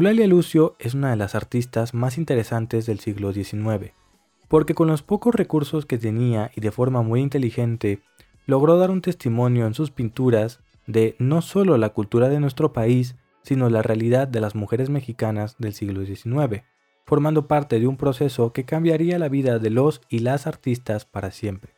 Eulalia 0.00 0.26
Lucio 0.26 0.76
es 0.78 0.94
una 0.94 1.10
de 1.10 1.16
las 1.16 1.34
artistas 1.34 1.92
más 1.92 2.16
interesantes 2.16 2.86
del 2.86 3.00
siglo 3.00 3.34
XIX, 3.34 3.92
porque 4.48 4.74
con 4.74 4.88
los 4.88 5.02
pocos 5.02 5.34
recursos 5.34 5.84
que 5.84 5.98
tenía 5.98 6.50
y 6.56 6.62
de 6.62 6.70
forma 6.70 7.02
muy 7.02 7.20
inteligente, 7.20 8.00
logró 8.46 8.78
dar 8.78 8.90
un 8.90 9.02
testimonio 9.02 9.66
en 9.66 9.74
sus 9.74 9.90
pinturas 9.90 10.60
de 10.86 11.16
no 11.18 11.42
solo 11.42 11.76
la 11.76 11.90
cultura 11.90 12.30
de 12.30 12.40
nuestro 12.40 12.72
país, 12.72 13.16
sino 13.42 13.68
la 13.68 13.82
realidad 13.82 14.26
de 14.26 14.40
las 14.40 14.54
mujeres 14.54 14.88
mexicanas 14.88 15.56
del 15.58 15.74
siglo 15.74 16.02
XIX, 16.06 16.62
formando 17.04 17.46
parte 17.46 17.78
de 17.78 17.86
un 17.86 17.98
proceso 17.98 18.54
que 18.54 18.64
cambiaría 18.64 19.18
la 19.18 19.28
vida 19.28 19.58
de 19.58 19.68
los 19.68 20.00
y 20.08 20.20
las 20.20 20.46
artistas 20.46 21.04
para 21.04 21.30
siempre. 21.30 21.74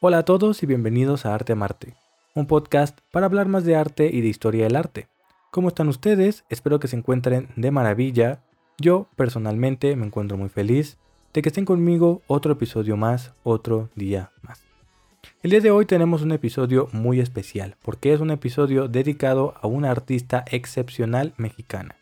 Hola 0.00 0.18
a 0.18 0.24
todos 0.24 0.64
y 0.64 0.66
bienvenidos 0.66 1.24
a 1.24 1.36
Arte 1.36 1.54
Marte, 1.54 1.94
un 2.34 2.48
podcast 2.48 2.98
para 3.12 3.26
hablar 3.26 3.46
más 3.46 3.62
de 3.62 3.76
arte 3.76 4.10
y 4.12 4.22
de 4.22 4.26
historia 4.26 4.64
del 4.64 4.74
arte. 4.74 5.06
¿Cómo 5.50 5.68
están 5.68 5.88
ustedes? 5.88 6.44
Espero 6.50 6.78
que 6.78 6.88
se 6.88 6.96
encuentren 6.96 7.48
de 7.56 7.70
maravilla. 7.70 8.42
Yo 8.76 9.06
personalmente 9.16 9.96
me 9.96 10.04
encuentro 10.04 10.36
muy 10.36 10.50
feliz 10.50 10.98
de 11.32 11.40
que 11.40 11.48
estén 11.48 11.64
conmigo 11.64 12.20
otro 12.26 12.52
episodio 12.52 12.98
más, 12.98 13.32
otro 13.44 13.88
día 13.94 14.30
más. 14.42 14.62
El 15.42 15.50
día 15.50 15.60
de 15.60 15.70
hoy 15.70 15.86
tenemos 15.86 16.20
un 16.20 16.32
episodio 16.32 16.90
muy 16.92 17.18
especial, 17.20 17.76
porque 17.82 18.12
es 18.12 18.20
un 18.20 18.30
episodio 18.30 18.88
dedicado 18.88 19.54
a 19.62 19.68
una 19.68 19.90
artista 19.90 20.44
excepcional 20.50 21.32
mexicana. 21.38 21.96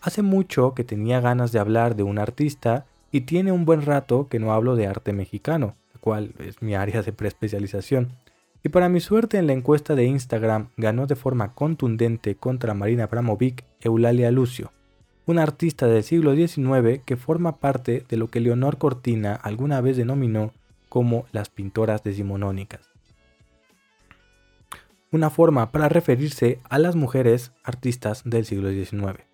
Hace 0.00 0.22
mucho 0.22 0.72
que 0.74 0.84
tenía 0.84 1.20
ganas 1.20 1.50
de 1.50 1.58
hablar 1.58 1.96
de 1.96 2.04
un 2.04 2.20
artista 2.20 2.86
y 3.10 3.22
tiene 3.22 3.50
un 3.50 3.64
buen 3.64 3.82
rato 3.82 4.28
que 4.28 4.38
no 4.38 4.52
hablo 4.52 4.76
de 4.76 4.86
arte 4.86 5.12
mexicano, 5.12 5.74
cual 6.00 6.34
es 6.38 6.62
mi 6.62 6.76
área 6.76 7.02
de 7.02 7.12
preespecialización. 7.14 8.12
Y 8.62 8.68
para 8.68 8.88
mi 8.88 9.00
suerte 9.00 9.38
en 9.38 9.46
la 9.46 9.52
encuesta 9.52 9.94
de 9.94 10.04
Instagram 10.04 10.70
ganó 10.76 11.06
de 11.06 11.16
forma 11.16 11.54
contundente 11.54 12.34
contra 12.34 12.74
Marina 12.74 13.04
Abramovic 13.04 13.64
Eulalia 13.80 14.30
Lucio, 14.30 14.72
una 15.26 15.42
artista 15.42 15.86
del 15.86 16.02
siglo 16.02 16.34
XIX 16.34 17.00
que 17.04 17.16
forma 17.16 17.56
parte 17.56 18.04
de 18.08 18.16
lo 18.16 18.28
que 18.28 18.40
Leonor 18.40 18.78
Cortina 18.78 19.34
alguna 19.34 19.80
vez 19.80 19.96
denominó 19.96 20.52
como 20.88 21.26
las 21.32 21.48
pintoras 21.48 22.02
decimonónicas. 22.02 22.90
Una 25.12 25.30
forma 25.30 25.70
para 25.70 25.88
referirse 25.88 26.60
a 26.68 26.78
las 26.78 26.96
mujeres 26.96 27.52
artistas 27.64 28.22
del 28.24 28.44
siglo 28.44 28.70
XIX. 28.70 29.24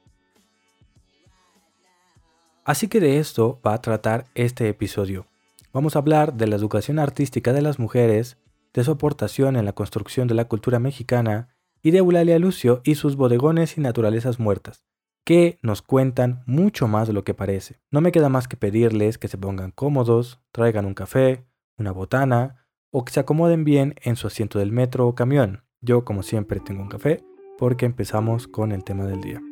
Así 2.65 2.89
que 2.89 3.01
de 3.01 3.19
esto 3.19 3.59
va 3.67 3.75
a 3.75 3.81
tratar 3.81 4.27
este 4.35 4.69
episodio. 4.69 5.27
Vamos 5.73 5.97
a 5.97 5.99
hablar 5.99 6.35
de 6.35 6.47
la 6.47 6.57
educación 6.57 6.99
artística 6.99 7.53
de 7.53 7.63
las 7.63 7.79
mujeres, 7.79 8.37
de 8.75 8.85
su 8.85 8.93
aportación 8.93 9.57
en 9.57 9.65
la 9.65 9.73
construcción 9.73 10.29
de 10.29 10.35
la 10.35 10.47
cultura 10.47 10.79
mexicana 10.79 11.55
y 11.83 11.91
de 11.91 11.99
Eulalia 11.99 12.39
Lucio 12.39 12.81
y 12.85 12.95
sus 12.95 13.17
bodegones 13.17 13.77
y 13.77 13.81
naturalezas 13.81 14.39
muertas, 14.39 14.85
que 15.25 15.59
nos 15.63 15.83
cuentan 15.83 16.43
mucho 16.47 16.89
más 16.89 17.09
de 17.09 17.13
lo 17.13 17.25
que 17.25 17.35
parece. 17.35 17.81
No 17.91 18.01
me 18.01 18.13
queda 18.13 18.29
más 18.29 18.49
que 18.49 18.57
pedirles 18.57 19.19
que 19.19 19.29
se 19.29 19.39
pongan 19.39 19.73
cómodos, 19.73 20.41
traigan 20.53 20.87
un 20.87 20.95
café, 20.95 21.45
una 21.77 21.93
botana 21.93 22.67
o 22.91 23.05
que 23.05 23.13
se 23.13 23.21
acomoden 23.21 23.65
bien 23.65 23.95
en 24.03 24.17
su 24.17 24.27
asiento 24.27 24.59
del 24.59 24.73
metro 24.73 25.07
o 25.07 25.15
camión. 25.15 25.65
Yo 25.81 26.05
como 26.05 26.23
siempre 26.23 26.61
tengo 26.61 26.83
un 26.83 26.89
café 26.89 27.25
porque 27.59 27.87
empezamos 27.87 28.47
con 28.47 28.73
el 28.73 28.85
tema 28.85 29.05
del 29.05 29.21
día. 29.21 29.52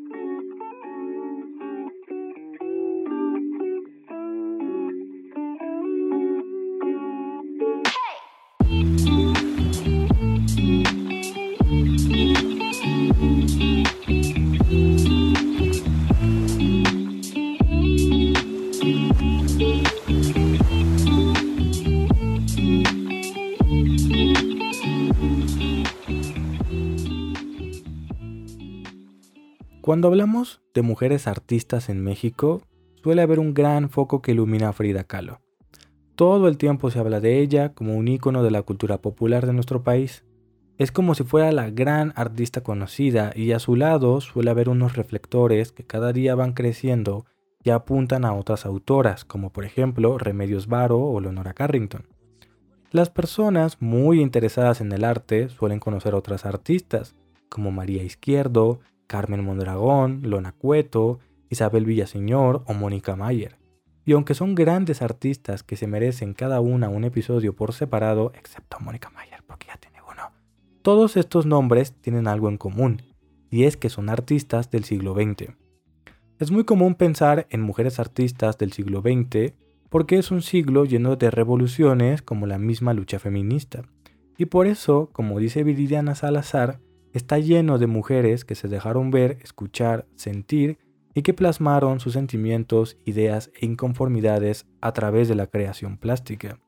Cuando 29.91 30.07
hablamos 30.07 30.63
de 30.73 30.83
mujeres 30.83 31.27
artistas 31.27 31.89
en 31.89 32.01
México, 32.01 32.63
suele 33.03 33.23
haber 33.23 33.41
un 33.41 33.55
gran 33.55 33.91
foco 33.91 34.23
que 34.23 34.31
ilumina 34.31 34.69
a 34.69 34.73
Frida 34.73 35.03
Kahlo. 35.03 35.41
Todo 36.15 36.47
el 36.47 36.59
tiempo 36.59 36.93
se 36.93 37.01
habla 37.01 37.19
de 37.19 37.41
ella 37.41 37.73
como 37.75 37.97
un 37.97 38.07
ícono 38.07 38.45
de 38.45 38.53
la 38.53 38.63
cultura 38.63 38.99
popular 38.99 39.47
de 39.47 39.53
nuestro 39.53 39.83
país. 39.83 40.25
Es 40.79 40.93
como 40.93 41.17
si 41.17 41.25
fuera 41.25 41.51
la 41.51 41.71
gran 41.71 42.13
artista 42.15 42.61
conocida 42.61 43.33
y 43.35 43.51
a 43.51 43.59
su 43.59 43.75
lado 43.75 44.21
suele 44.21 44.53
haber 44.53 44.69
unos 44.69 44.95
reflectores 44.95 45.73
que 45.73 45.85
cada 45.85 46.13
día 46.13 46.37
van 46.37 46.53
creciendo 46.53 47.27
y 47.65 47.71
apuntan 47.71 48.25
a 48.25 48.33
otras 48.33 48.67
autoras, 48.67 49.25
como 49.25 49.51
por 49.51 49.65
ejemplo 49.65 50.19
Remedios 50.19 50.69
Varo 50.69 51.01
o 51.01 51.21
Leonora 51.21 51.53
Carrington. 51.53 52.07
Las 52.93 53.11
personas 53.11 53.83
muy 53.83 54.21
interesadas 54.21 54.81
en 54.81 54.93
el 54.93 55.03
arte 55.03 55.49
suelen 55.49 55.81
conocer 55.81 56.15
otras 56.15 56.47
artistas, 56.47 57.17
como 57.49 57.73
María 57.73 58.05
Izquierdo, 58.05 58.79
Carmen 59.11 59.45
Mondragón, 59.45 60.21
Lona 60.23 60.53
Cueto, 60.53 61.19
Isabel 61.49 61.85
Villaseñor 61.85 62.63
o 62.69 62.75
Mónica 62.75 63.17
Mayer. 63.17 63.59
Y 64.05 64.13
aunque 64.13 64.35
son 64.35 64.55
grandes 64.55 65.03
artistas 65.03 65.65
que 65.65 65.75
se 65.75 65.89
merecen 65.89 66.33
cada 66.33 66.61
una 66.61 66.89
un 66.89 67.03
episodio 67.03 67.57
por 67.57 67.73
separado, 67.73 68.31
excepto 68.37 68.79
Mónica 68.79 69.11
Mayer, 69.11 69.43
porque 69.49 69.67
ya 69.67 69.79
tiene 69.79 69.99
uno, 70.01 70.31
todos 70.83 71.17
estos 71.17 71.45
nombres 71.45 71.93
tienen 72.01 72.29
algo 72.29 72.49
en 72.49 72.57
común, 72.57 73.03
y 73.51 73.65
es 73.65 73.77
que 73.77 73.89
son 73.89 74.11
artistas 74.11 74.71
del 74.71 74.85
siglo 74.85 75.15
XX. 75.15 75.55
Es 76.39 76.53
muy 76.53 76.63
común 76.63 76.95
pensar 76.95 77.49
en 77.51 77.63
mujeres 77.63 77.99
artistas 77.99 78.59
del 78.59 78.73
siglo 78.73 79.01
XX 79.01 79.55
porque 79.89 80.19
es 80.19 80.31
un 80.31 80.41
siglo 80.41 80.85
lleno 80.85 81.17
de 81.17 81.33
revoluciones 81.33 82.23
como 82.23 82.47
la 82.47 82.59
misma 82.59 82.95
lucha 82.95 83.19
feminista. 83.19 83.83
Y 84.39 84.45
por 84.47 84.69
eso, 84.69 85.11
como 85.13 85.41
dice 85.41 85.65
Viridiana 85.65 86.15
Salazar, 86.15 86.79
está 87.13 87.39
lleno 87.39 87.79
de 87.79 87.87
mujeres 87.87 88.45
que 88.45 88.55
se 88.55 88.69
dejaron 88.69 89.11
ver, 89.11 89.39
escuchar, 89.43 90.07
sentir 90.15 90.79
y 91.15 91.23
que 91.23 91.35
plasmaron 91.35 92.01
sus 92.01 92.13
sentimientos, 92.13 92.97
ideas 93.05 93.51
e 93.61 93.67
inconformidades 93.67 94.67
a 94.81 94.93
través 94.93 95.29
de 95.29 95.35
la 95.35 95.47
creación 95.47 95.99
plástica. 95.99 96.59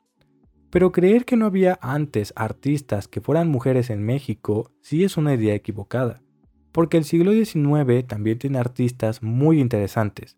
Pero 0.69 0.91
creer 0.91 1.25
que 1.25 1.37
no 1.37 1.45
había 1.45 1.77
antes 1.81 2.33
artistas 2.35 3.07
que 3.07 3.21
fueran 3.21 3.49
mujeres 3.49 3.89
en 3.89 4.03
México 4.03 4.71
sí 4.81 5.03
es 5.03 5.17
una 5.17 5.35
idea 5.35 5.53
equivocada, 5.53 6.21
porque 6.71 6.97
el 6.97 7.03
siglo 7.03 7.31
XIX 7.31 8.05
también 8.07 8.39
tiene 8.39 8.57
artistas 8.57 9.21
muy 9.21 9.61
interesantes, 9.61 10.37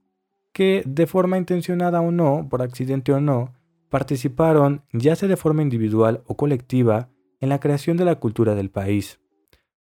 que 0.51 0.83
de 0.85 1.07
forma 1.07 1.37
intencionada 1.37 2.01
o 2.01 2.11
no, 2.11 2.47
por 2.49 2.61
accidente 2.61 3.13
o 3.13 3.21
no, 3.21 3.53
participaron 3.89 4.83
ya 4.91 5.15
sea 5.15 5.29
de 5.29 5.37
forma 5.37 5.61
individual 5.61 6.21
o 6.27 6.35
colectiva 6.35 7.09
en 7.39 7.49
la 7.49 7.59
creación 7.59 7.95
de 7.95 8.05
la 8.05 8.15
cultura 8.15 8.55
del 8.55 8.69
país. 8.69 9.19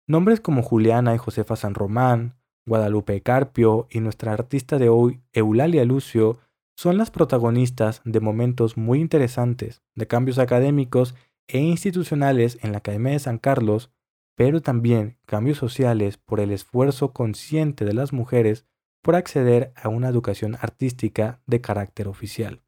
Nombres 0.06 0.40
como 0.40 0.62
Juliana 0.62 1.14
y 1.14 1.18
Josefa 1.18 1.56
San 1.56 1.72
Román, 1.72 2.34
Guadalupe 2.66 3.22
Carpio 3.22 3.86
y 3.90 4.00
nuestra 4.00 4.34
artista 4.34 4.78
de 4.78 4.90
hoy, 4.90 5.22
Eulalia 5.32 5.84
Lucio, 5.86 6.38
son 6.76 6.98
las 6.98 7.10
protagonistas 7.10 8.02
de 8.04 8.20
momentos 8.20 8.76
muy 8.76 9.00
interesantes, 9.00 9.82
de 9.94 10.06
cambios 10.06 10.38
académicos 10.38 11.14
e 11.48 11.58
institucionales 11.58 12.58
en 12.62 12.72
la 12.72 12.78
Academia 12.78 13.12
de 13.12 13.18
San 13.18 13.38
Carlos, 13.38 13.92
pero 14.36 14.60
también 14.60 15.16
cambios 15.24 15.56
sociales 15.56 16.18
por 16.18 16.40
el 16.40 16.50
esfuerzo 16.50 17.12
consciente 17.12 17.86
de 17.86 17.94
las 17.94 18.12
mujeres 18.12 18.66
por 19.02 19.14
acceder 19.14 19.72
a 19.74 19.88
una 19.88 20.10
educación 20.10 20.56
artística 20.60 21.40
de 21.46 21.62
carácter 21.62 22.08
oficial. 22.08 22.62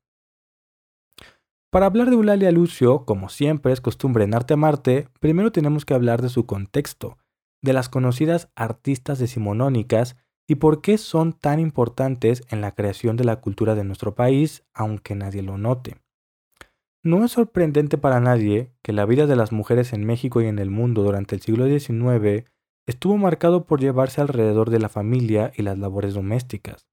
Para 1.71 1.87
hablar 1.87 2.09
de 2.09 2.15
Eulalia 2.15 2.51
Lucio, 2.51 3.05
como 3.05 3.29
siempre 3.29 3.73
es 3.73 3.83
costumbre 3.83 4.25
en 4.25 4.35
Arte 4.35 4.57
Marte, 4.57 5.09
primero 5.21 5.53
tenemos 5.53 5.85
que 5.85 5.93
hablar 5.93 6.23
de 6.23 6.31
su 6.31 6.47
contexto, 6.47 7.19
de 7.67 7.73
las 7.73 7.89
conocidas 7.89 8.49
artistas 8.55 9.19
decimonónicas 9.19 10.17
y 10.47 10.55
por 10.55 10.81
qué 10.81 10.97
son 10.97 11.33
tan 11.33 11.59
importantes 11.59 12.45
en 12.49 12.61
la 12.61 12.71
creación 12.71 13.17
de 13.17 13.25
la 13.25 13.41
cultura 13.41 13.75
de 13.75 13.83
nuestro 13.85 14.15
país, 14.15 14.65
aunque 14.73 15.17
nadie 15.17 15.43
lo 15.43 15.59
note. 15.59 15.97
No 17.03 17.25
es 17.25 17.33
sorprendente 17.33 17.99
para 17.99 18.21
nadie 18.21 18.73
que 18.83 18.93
la 18.93 19.05
vida 19.05 19.27
de 19.27 19.37
las 19.37 19.51
mujeres 19.51 19.93
en 19.93 20.05
México 20.05 20.41
y 20.41 20.47
en 20.47 20.61
el 20.61 20.71
mundo 20.71 21.03
durante 21.03 21.35
el 21.35 21.43
siglo 21.43 21.67
XIX 21.67 22.49
estuvo 22.87 23.17
marcado 23.17 23.67
por 23.67 23.81
llevarse 23.81 24.21
alrededor 24.21 24.71
de 24.71 24.79
la 24.79 24.89
familia 24.89 25.53
y 25.57 25.63
las 25.63 25.77
labores 25.77 26.15
domésticas. 26.15 26.87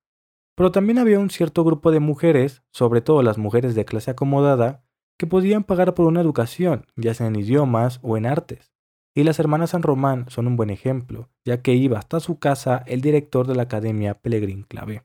Pero 0.55 0.71
también 0.71 0.97
había 0.97 1.19
un 1.19 1.29
cierto 1.29 1.63
grupo 1.63 1.91
de 1.91 1.99
mujeres, 1.99 2.63
sobre 2.71 3.01
todo 3.01 3.21
las 3.21 3.37
mujeres 3.37 3.75
de 3.75 3.85
clase 3.85 4.11
acomodada, 4.11 4.83
que 5.19 5.27
podían 5.27 5.63
pagar 5.63 5.93
por 5.93 6.07
una 6.07 6.21
educación, 6.21 6.87
ya 6.95 7.13
sea 7.13 7.27
en 7.27 7.35
idiomas 7.35 7.99
o 8.01 8.17
en 8.17 8.25
artes. 8.25 8.72
Y 9.15 9.23
las 9.23 9.39
hermanas 9.39 9.71
San 9.71 9.83
Román 9.83 10.25
son 10.29 10.47
un 10.47 10.55
buen 10.55 10.69
ejemplo, 10.69 11.29
ya 11.45 11.61
que 11.61 11.75
iba 11.75 11.99
hasta 11.99 12.19
su 12.19 12.39
casa 12.39 12.83
el 12.87 13.01
director 13.01 13.45
de 13.45 13.55
la 13.55 13.63
Academia 13.63 14.15
Pelegrín 14.15 14.63
Clavé. 14.63 15.03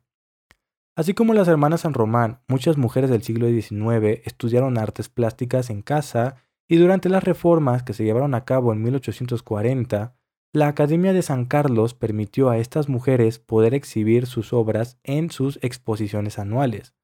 Así 0.96 1.14
como 1.14 1.34
las 1.34 1.46
hermanas 1.46 1.82
San 1.82 1.94
Román, 1.94 2.40
muchas 2.48 2.76
mujeres 2.76 3.10
del 3.10 3.22
siglo 3.22 3.48
XIX 3.48 4.20
estudiaron 4.24 4.78
artes 4.78 5.08
plásticas 5.08 5.70
en 5.70 5.82
casa 5.82 6.36
y 6.66 6.76
durante 6.76 7.08
las 7.08 7.22
reformas 7.22 7.82
que 7.82 7.92
se 7.92 8.04
llevaron 8.04 8.34
a 8.34 8.44
cabo 8.44 8.72
en 8.72 8.82
1840, 8.82 10.16
la 10.52 10.68
Academia 10.68 11.12
de 11.12 11.22
San 11.22 11.44
Carlos 11.44 11.94
permitió 11.94 12.50
a 12.50 12.58
estas 12.58 12.88
mujeres 12.88 13.38
poder 13.38 13.74
exhibir 13.74 14.26
sus 14.26 14.52
obras 14.52 14.98
en 15.04 15.30
sus 15.30 15.58
exposiciones 15.62 16.38
anuales, 16.38 16.94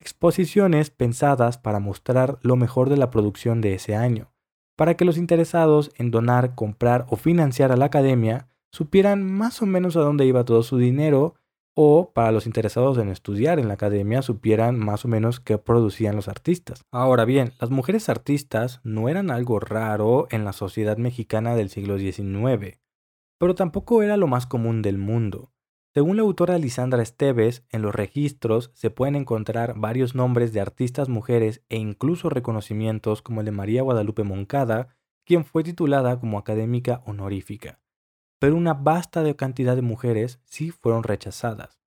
exposiciones 0.00 0.90
pensadas 0.90 1.58
para 1.58 1.78
mostrar 1.78 2.38
lo 2.42 2.56
mejor 2.56 2.90
de 2.90 2.96
la 2.96 3.10
producción 3.10 3.60
de 3.60 3.74
ese 3.74 3.94
año, 3.94 4.32
para 4.78 4.94
que 4.94 5.04
los 5.04 5.18
interesados 5.18 5.90
en 5.96 6.12
donar, 6.12 6.54
comprar 6.54 7.04
o 7.10 7.16
financiar 7.16 7.72
a 7.72 7.76
la 7.76 7.86
academia 7.86 8.46
supieran 8.72 9.24
más 9.24 9.60
o 9.60 9.66
menos 9.66 9.96
a 9.96 10.00
dónde 10.00 10.24
iba 10.24 10.44
todo 10.44 10.62
su 10.62 10.78
dinero 10.78 11.34
o 11.74 12.12
para 12.14 12.30
los 12.32 12.46
interesados 12.46 12.98
en 12.98 13.08
estudiar 13.08 13.58
en 13.58 13.66
la 13.68 13.74
academia 13.74 14.22
supieran 14.22 14.78
más 14.78 15.04
o 15.04 15.08
menos 15.08 15.40
qué 15.40 15.58
producían 15.58 16.14
los 16.16 16.28
artistas. 16.28 16.82
Ahora 16.92 17.24
bien, 17.24 17.52
las 17.60 17.70
mujeres 17.70 18.08
artistas 18.08 18.80
no 18.84 19.08
eran 19.08 19.30
algo 19.30 19.58
raro 19.58 20.28
en 20.30 20.44
la 20.44 20.52
sociedad 20.52 20.96
mexicana 20.96 21.56
del 21.56 21.70
siglo 21.70 21.98
XIX 21.98 22.78
pero 23.38 23.54
tampoco 23.54 24.02
era 24.02 24.16
lo 24.16 24.26
más 24.26 24.46
común 24.46 24.82
del 24.82 24.98
mundo. 24.98 25.52
Según 25.94 26.16
la 26.16 26.22
autora 26.22 26.58
Lisandra 26.58 27.02
Esteves, 27.02 27.64
en 27.70 27.82
los 27.82 27.94
registros 27.94 28.70
se 28.74 28.90
pueden 28.90 29.16
encontrar 29.16 29.74
varios 29.76 30.14
nombres 30.14 30.52
de 30.52 30.60
artistas 30.60 31.08
mujeres 31.08 31.62
e 31.68 31.76
incluso 31.76 32.28
reconocimientos 32.28 33.22
como 33.22 33.40
el 33.40 33.46
de 33.46 33.52
María 33.52 33.82
Guadalupe 33.82 34.22
Moncada, 34.22 34.96
quien 35.24 35.44
fue 35.44 35.64
titulada 35.64 36.20
como 36.20 36.38
académica 36.38 37.02
honorífica. 37.06 37.80
Pero 38.38 38.56
una 38.56 38.74
vasta 38.74 39.34
cantidad 39.34 39.76
de 39.76 39.82
mujeres 39.82 40.40
sí 40.44 40.70
fueron 40.70 41.02
rechazadas. 41.02 41.78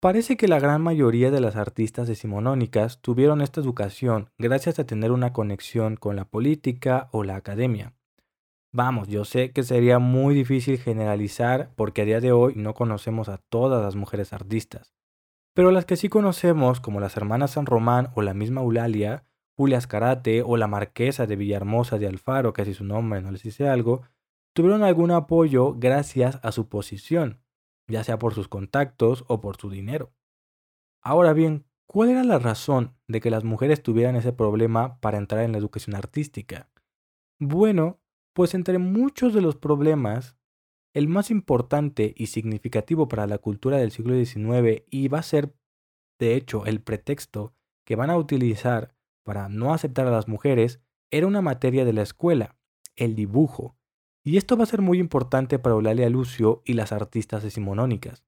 Parece 0.00 0.36
que 0.36 0.46
la 0.46 0.60
gran 0.60 0.80
mayoría 0.80 1.32
de 1.32 1.40
las 1.40 1.56
artistas 1.56 2.06
decimonónicas 2.06 3.00
tuvieron 3.00 3.40
esta 3.40 3.60
educación 3.60 4.30
gracias 4.38 4.78
a 4.78 4.84
tener 4.84 5.10
una 5.10 5.32
conexión 5.32 5.96
con 5.96 6.14
la 6.14 6.24
política 6.24 7.08
o 7.10 7.24
la 7.24 7.34
academia. 7.34 7.97
Vamos, 8.78 9.08
yo 9.08 9.24
sé 9.24 9.50
que 9.50 9.64
sería 9.64 9.98
muy 9.98 10.36
difícil 10.36 10.78
generalizar 10.78 11.72
porque 11.74 12.02
a 12.02 12.04
día 12.04 12.20
de 12.20 12.30
hoy 12.30 12.52
no 12.54 12.74
conocemos 12.74 13.28
a 13.28 13.38
todas 13.38 13.82
las 13.82 13.96
mujeres 13.96 14.32
artistas. 14.32 14.94
Pero 15.52 15.72
las 15.72 15.84
que 15.84 15.96
sí 15.96 16.08
conocemos, 16.08 16.78
como 16.78 17.00
las 17.00 17.16
hermanas 17.16 17.50
San 17.50 17.66
Román 17.66 18.12
o 18.14 18.22
la 18.22 18.34
misma 18.34 18.60
Eulalia, 18.60 19.24
Julia 19.56 19.78
Escarate 19.78 20.44
o 20.44 20.56
la 20.56 20.68
marquesa 20.68 21.26
de 21.26 21.34
Villahermosa 21.34 21.98
de 21.98 22.06
Alfaro, 22.06 22.52
que 22.52 22.64
si 22.64 22.72
su 22.72 22.84
nombre 22.84 23.20
no 23.20 23.32
les 23.32 23.42
dice 23.42 23.68
algo, 23.68 24.02
tuvieron 24.52 24.84
algún 24.84 25.10
apoyo 25.10 25.74
gracias 25.76 26.38
a 26.44 26.52
su 26.52 26.68
posición, 26.68 27.40
ya 27.88 28.04
sea 28.04 28.20
por 28.20 28.32
sus 28.32 28.46
contactos 28.46 29.24
o 29.26 29.40
por 29.40 29.56
su 29.56 29.70
dinero. 29.70 30.12
Ahora 31.02 31.32
bien, 31.32 31.66
¿cuál 31.88 32.10
era 32.10 32.22
la 32.22 32.38
razón 32.38 32.94
de 33.08 33.20
que 33.20 33.30
las 33.30 33.42
mujeres 33.42 33.82
tuvieran 33.82 34.14
ese 34.14 34.32
problema 34.32 35.00
para 35.00 35.18
entrar 35.18 35.42
en 35.42 35.50
la 35.50 35.58
educación 35.58 35.96
artística? 35.96 36.70
Bueno, 37.40 37.98
pues 38.32 38.54
entre 38.54 38.78
muchos 38.78 39.34
de 39.34 39.40
los 39.40 39.56
problemas, 39.56 40.36
el 40.94 41.08
más 41.08 41.30
importante 41.30 42.14
y 42.16 42.26
significativo 42.26 43.08
para 43.08 43.26
la 43.26 43.38
cultura 43.38 43.76
del 43.78 43.90
siglo 43.90 44.14
XIX 44.14 44.82
y 44.90 45.08
va 45.08 45.18
a 45.18 45.22
ser, 45.22 45.54
de 46.18 46.34
hecho, 46.34 46.66
el 46.66 46.80
pretexto 46.80 47.54
que 47.84 47.96
van 47.96 48.10
a 48.10 48.16
utilizar 48.16 48.94
para 49.28 49.50
no 49.50 49.74
aceptar 49.74 50.06
a 50.06 50.10
las 50.10 50.26
mujeres, 50.26 50.80
era 51.10 51.26
una 51.26 51.42
materia 51.42 51.84
de 51.84 51.92
la 51.92 52.00
escuela, 52.00 52.56
el 52.96 53.14
dibujo. 53.14 53.76
Y 54.24 54.38
esto 54.38 54.56
va 54.56 54.62
a 54.62 54.66
ser 54.66 54.80
muy 54.80 54.98
importante 54.98 55.58
para 55.58 55.74
Eulalia 55.74 56.08
Lucio 56.08 56.62
y 56.64 56.72
las 56.72 56.92
artistas 56.92 57.42
decimonónicas. 57.42 58.24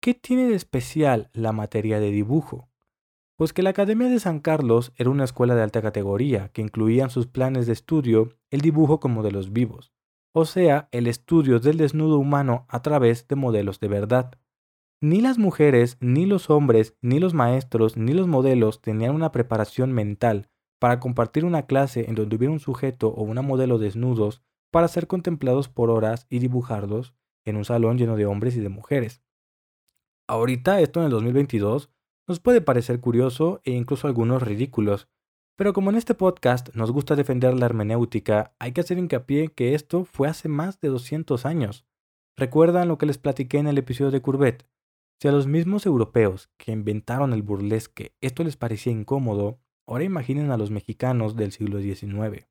¿Qué 0.00 0.14
tiene 0.14 0.48
de 0.48 0.56
especial 0.56 1.30
la 1.32 1.52
materia 1.52 2.00
de 2.00 2.10
dibujo? 2.10 2.69
Pues 3.40 3.54
que 3.54 3.62
la 3.62 3.70
Academia 3.70 4.10
de 4.10 4.20
San 4.20 4.40
Carlos 4.40 4.92
era 4.96 5.08
una 5.08 5.24
escuela 5.24 5.54
de 5.54 5.62
alta 5.62 5.80
categoría 5.80 6.48
que 6.48 6.60
incluía 6.60 7.04
en 7.04 7.08
sus 7.08 7.26
planes 7.26 7.66
de 7.66 7.72
estudio 7.72 8.36
el 8.50 8.60
dibujo 8.60 9.00
con 9.00 9.12
modelos 9.12 9.50
vivos, 9.50 9.94
o 10.34 10.44
sea, 10.44 10.90
el 10.92 11.06
estudio 11.06 11.58
del 11.58 11.78
desnudo 11.78 12.18
humano 12.18 12.66
a 12.68 12.82
través 12.82 13.26
de 13.28 13.36
modelos 13.36 13.80
de 13.80 13.88
verdad. 13.88 14.38
Ni 15.00 15.22
las 15.22 15.38
mujeres, 15.38 15.96
ni 16.00 16.26
los 16.26 16.50
hombres, 16.50 16.98
ni 17.00 17.18
los 17.18 17.32
maestros, 17.32 17.96
ni 17.96 18.12
los 18.12 18.26
modelos 18.26 18.82
tenían 18.82 19.14
una 19.14 19.32
preparación 19.32 19.90
mental 19.90 20.50
para 20.78 21.00
compartir 21.00 21.46
una 21.46 21.62
clase 21.62 22.10
en 22.10 22.16
donde 22.16 22.36
hubiera 22.36 22.52
un 22.52 22.60
sujeto 22.60 23.08
o 23.08 23.22
una 23.22 23.40
modelo 23.40 23.78
desnudos 23.78 24.42
para 24.70 24.86
ser 24.86 25.06
contemplados 25.06 25.70
por 25.70 25.88
horas 25.88 26.26
y 26.28 26.40
dibujarlos 26.40 27.14
en 27.46 27.56
un 27.56 27.64
salón 27.64 27.96
lleno 27.96 28.16
de 28.16 28.26
hombres 28.26 28.54
y 28.56 28.60
de 28.60 28.68
mujeres. 28.68 29.22
Ahorita, 30.28 30.82
esto 30.82 31.00
en 31.00 31.06
el 31.06 31.10
2022, 31.12 31.90
nos 32.30 32.38
puede 32.38 32.60
parecer 32.60 33.00
curioso 33.00 33.60
e 33.64 33.72
incluso 33.72 34.06
algunos 34.06 34.40
ridículos, 34.40 35.08
pero 35.56 35.72
como 35.72 35.90
en 35.90 35.96
este 35.96 36.14
podcast 36.14 36.72
nos 36.76 36.92
gusta 36.92 37.16
defender 37.16 37.54
la 37.54 37.66
hermenéutica, 37.66 38.54
hay 38.60 38.70
que 38.70 38.82
hacer 38.82 38.98
hincapié 38.98 39.48
que 39.48 39.74
esto 39.74 40.04
fue 40.04 40.28
hace 40.28 40.48
más 40.48 40.78
de 40.78 40.90
200 40.90 41.44
años. 41.44 41.84
¿Recuerdan 42.36 42.86
lo 42.86 42.98
que 42.98 43.06
les 43.06 43.18
platiqué 43.18 43.58
en 43.58 43.66
el 43.66 43.78
episodio 43.78 44.12
de 44.12 44.22
Courbet? 44.22 44.64
Si 45.20 45.26
a 45.26 45.32
los 45.32 45.48
mismos 45.48 45.86
europeos 45.86 46.50
que 46.56 46.70
inventaron 46.70 47.32
el 47.32 47.42
burlesque 47.42 48.14
esto 48.20 48.44
les 48.44 48.56
parecía 48.56 48.92
incómodo, 48.92 49.58
ahora 49.88 50.04
imaginen 50.04 50.52
a 50.52 50.56
los 50.56 50.70
mexicanos 50.70 51.34
del 51.34 51.50
siglo 51.50 51.80
XIX. 51.80 52.46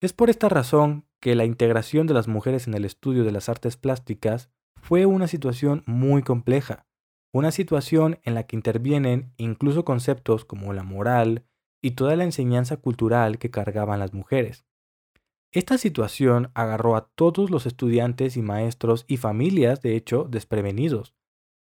Es 0.00 0.12
por 0.12 0.30
esta 0.30 0.48
razón 0.48 1.04
que 1.18 1.34
la 1.34 1.44
integración 1.44 2.06
de 2.06 2.14
las 2.14 2.28
mujeres 2.28 2.68
en 2.68 2.74
el 2.74 2.84
estudio 2.84 3.24
de 3.24 3.32
las 3.32 3.48
artes 3.48 3.76
plásticas 3.76 4.50
fue 4.80 5.04
una 5.04 5.26
situación 5.26 5.82
muy 5.86 6.22
compleja, 6.22 6.86
una 7.32 7.50
situación 7.50 8.18
en 8.22 8.34
la 8.34 8.44
que 8.44 8.56
intervienen 8.56 9.32
incluso 9.36 9.84
conceptos 9.84 10.44
como 10.44 10.72
la 10.72 10.82
moral 10.82 11.44
y 11.82 11.92
toda 11.92 12.16
la 12.16 12.24
enseñanza 12.24 12.76
cultural 12.78 13.38
que 13.38 13.50
cargaban 13.50 14.00
las 14.00 14.14
mujeres. 14.14 14.64
Esta 15.52 15.78
situación 15.78 16.50
agarró 16.54 16.96
a 16.96 17.08
todos 17.14 17.50
los 17.50 17.66
estudiantes 17.66 18.36
y 18.36 18.42
maestros 18.42 19.04
y 19.08 19.16
familias, 19.16 19.80
de 19.80 19.96
hecho, 19.96 20.24
desprevenidos. 20.24 21.14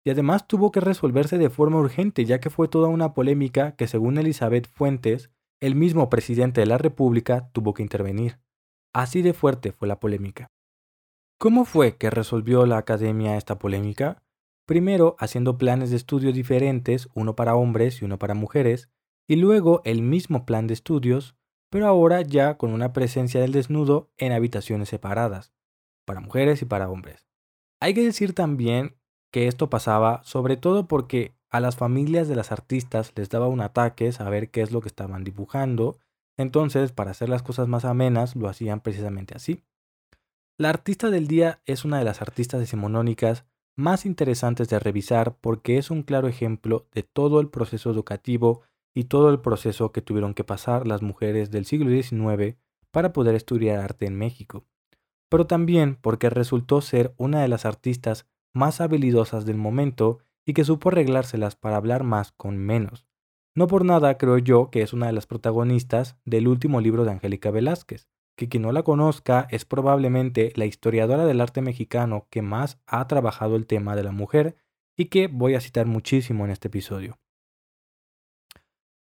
Y 0.06 0.12
además 0.12 0.48
tuvo 0.48 0.72
que 0.72 0.80
resolverse 0.80 1.38
de 1.38 1.50
forma 1.50 1.80
urgente, 1.80 2.26
ya 2.26 2.40
que 2.40 2.50
fue 2.50 2.68
toda 2.68 2.90
una 2.90 3.14
polémica 3.14 3.76
que, 3.76 3.88
según 3.88 4.18
Elizabeth 4.18 4.68
Fuentes, 4.68 5.32
el 5.62 5.76
mismo 5.76 6.10
presidente 6.10 6.62
de 6.62 6.68
la 6.68 6.78
República 6.78 7.50
tuvo 7.54 7.74
que 7.74 7.84
intervenir. 7.84 8.40
Así 8.94 9.22
de 9.22 9.34
fuerte 9.34 9.72
fue 9.72 9.88
la 9.88 10.00
polémica. 10.00 10.48
¿Cómo 11.40 11.66
fue 11.66 11.98
que 11.98 12.10
resolvió 12.10 12.66
la 12.66 12.78
academia 12.78 13.38
esta 13.38 13.58
polémica? 13.58 14.23
Primero 14.66 15.16
haciendo 15.20 15.58
planes 15.58 15.90
de 15.90 15.98
estudio 15.98 16.32
diferentes, 16.32 17.10
uno 17.14 17.36
para 17.36 17.56
hombres 17.56 18.02
y 18.02 18.06
uno 18.06 18.18
para 18.20 18.34
mujeres, 18.34 18.90
y 19.28 19.36
luego 19.36 19.82
el 19.86 20.02
mismo 20.02 20.46
plan 20.46 20.68
de 20.68 20.74
estudios, 20.74 21.36
pero 21.70 21.88
ahora 21.88 22.22
ya 22.22 22.58
con 22.58 22.72
una 22.72 22.94
presencia 22.94 23.42
del 23.42 23.52
desnudo 23.52 24.12
en 24.18 24.32
habitaciones 24.32 24.90
separadas, 24.90 25.54
para 26.06 26.20
mujeres 26.20 26.62
y 26.62 26.66
para 26.66 26.90
hombres. 26.90 27.28
Hay 27.80 27.94
que 27.94 28.04
decir 28.04 28.34
también 28.34 28.96
que 29.32 29.48
esto 29.48 29.70
pasaba 29.70 30.22
sobre 30.24 30.58
todo 30.58 30.88
porque 30.88 31.34
a 31.50 31.60
las 31.60 31.76
familias 31.76 32.28
de 32.28 32.36
las 32.36 32.52
artistas 32.52 33.12
les 33.16 33.30
daba 33.30 33.48
un 33.48 33.62
ataque 33.62 34.12
saber 34.12 34.50
qué 34.50 34.62
es 34.62 34.72
lo 34.72 34.82
que 34.82 34.88
estaban 34.88 35.24
dibujando, 35.24 36.00
entonces 36.38 36.92
para 36.92 37.12
hacer 37.12 37.30
las 37.30 37.44
cosas 37.44 37.68
más 37.68 37.86
amenas 37.86 38.36
lo 38.36 38.48
hacían 38.48 38.80
precisamente 38.80 39.36
así. 39.36 39.64
La 40.58 40.70
artista 40.70 41.10
del 41.10 41.28
día 41.28 41.62
es 41.66 41.84
una 41.84 41.98
de 41.98 42.06
las 42.06 42.22
artistas 42.22 42.60
decimonónicas 42.60 43.46
más 43.76 44.06
interesantes 44.06 44.70
de 44.70 44.80
revisar 44.80 45.36
porque 45.40 45.78
es 45.78 45.90
un 45.90 46.04
claro 46.04 46.28
ejemplo 46.28 46.88
de 46.92 47.04
todo 47.04 47.40
el 47.40 47.50
proceso 47.50 47.90
educativo 47.90 48.62
y 48.94 49.06
todo 49.06 49.30
el 49.30 49.40
proceso 49.40 49.92
que 49.92 50.02
tuvieron 50.02 50.34
que 50.34 50.44
pasar 50.44 50.88
las 50.88 51.02
mujeres 51.02 51.50
del 51.50 51.66
siglo 51.66 51.90
XIX 51.90 52.58
para 52.92 53.12
poder 53.14 53.34
estudiar 53.36 53.80
arte 53.80 54.06
en 54.06 54.16
México, 54.16 54.66
pero 55.30 55.48
también 55.48 55.98
porque 56.00 56.30
resultó 56.30 56.82
ser 56.82 57.14
una 57.18 57.42
de 57.42 57.48
las 57.48 57.66
artistas 57.66 58.28
más 58.54 58.82
habilidosas 58.82 59.46
del 59.46 59.58
momento 59.58 60.20
y 60.46 60.54
que 60.54 60.64
supo 60.64 60.90
arreglárselas 60.90 61.56
para 61.56 61.78
hablar 61.78 62.04
más 62.04 62.32
con 62.32 62.58
menos. 62.58 63.08
No 63.56 63.68
por 63.68 63.86
nada 63.86 64.18
creo 64.18 64.38
yo 64.38 64.70
que 64.70 64.82
es 64.82 64.94
una 64.94 65.08
de 65.08 65.14
las 65.14 65.26
protagonistas 65.26 66.18
del 66.26 66.48
último 66.48 66.82
libro 66.82 67.04
de 67.06 67.12
Angélica 67.12 67.50
Velázquez, 67.50 68.08
que 68.36 68.50
quien 68.50 68.64
no 68.64 68.72
la 68.72 68.84
conozca 68.84 69.48
es 69.52 69.66
probablemente 69.66 70.52
la 70.56 70.66
historiadora 70.66 71.26
del 71.26 71.42
arte 71.42 71.62
mexicano 71.62 72.28
que 72.30 72.42
más 72.42 72.80
ha 72.88 73.08
trabajado 73.08 73.56
el 73.56 73.68
tema 73.68 73.96
de 73.96 74.04
la 74.04 74.12
mujer 74.12 74.56
y 74.98 75.06
que 75.06 75.28
voy 75.28 75.56
a 75.56 75.62
citar 75.62 75.86
muchísimo 75.86 76.46
en 76.46 76.52
este 76.52 76.68
episodio. 76.68 77.20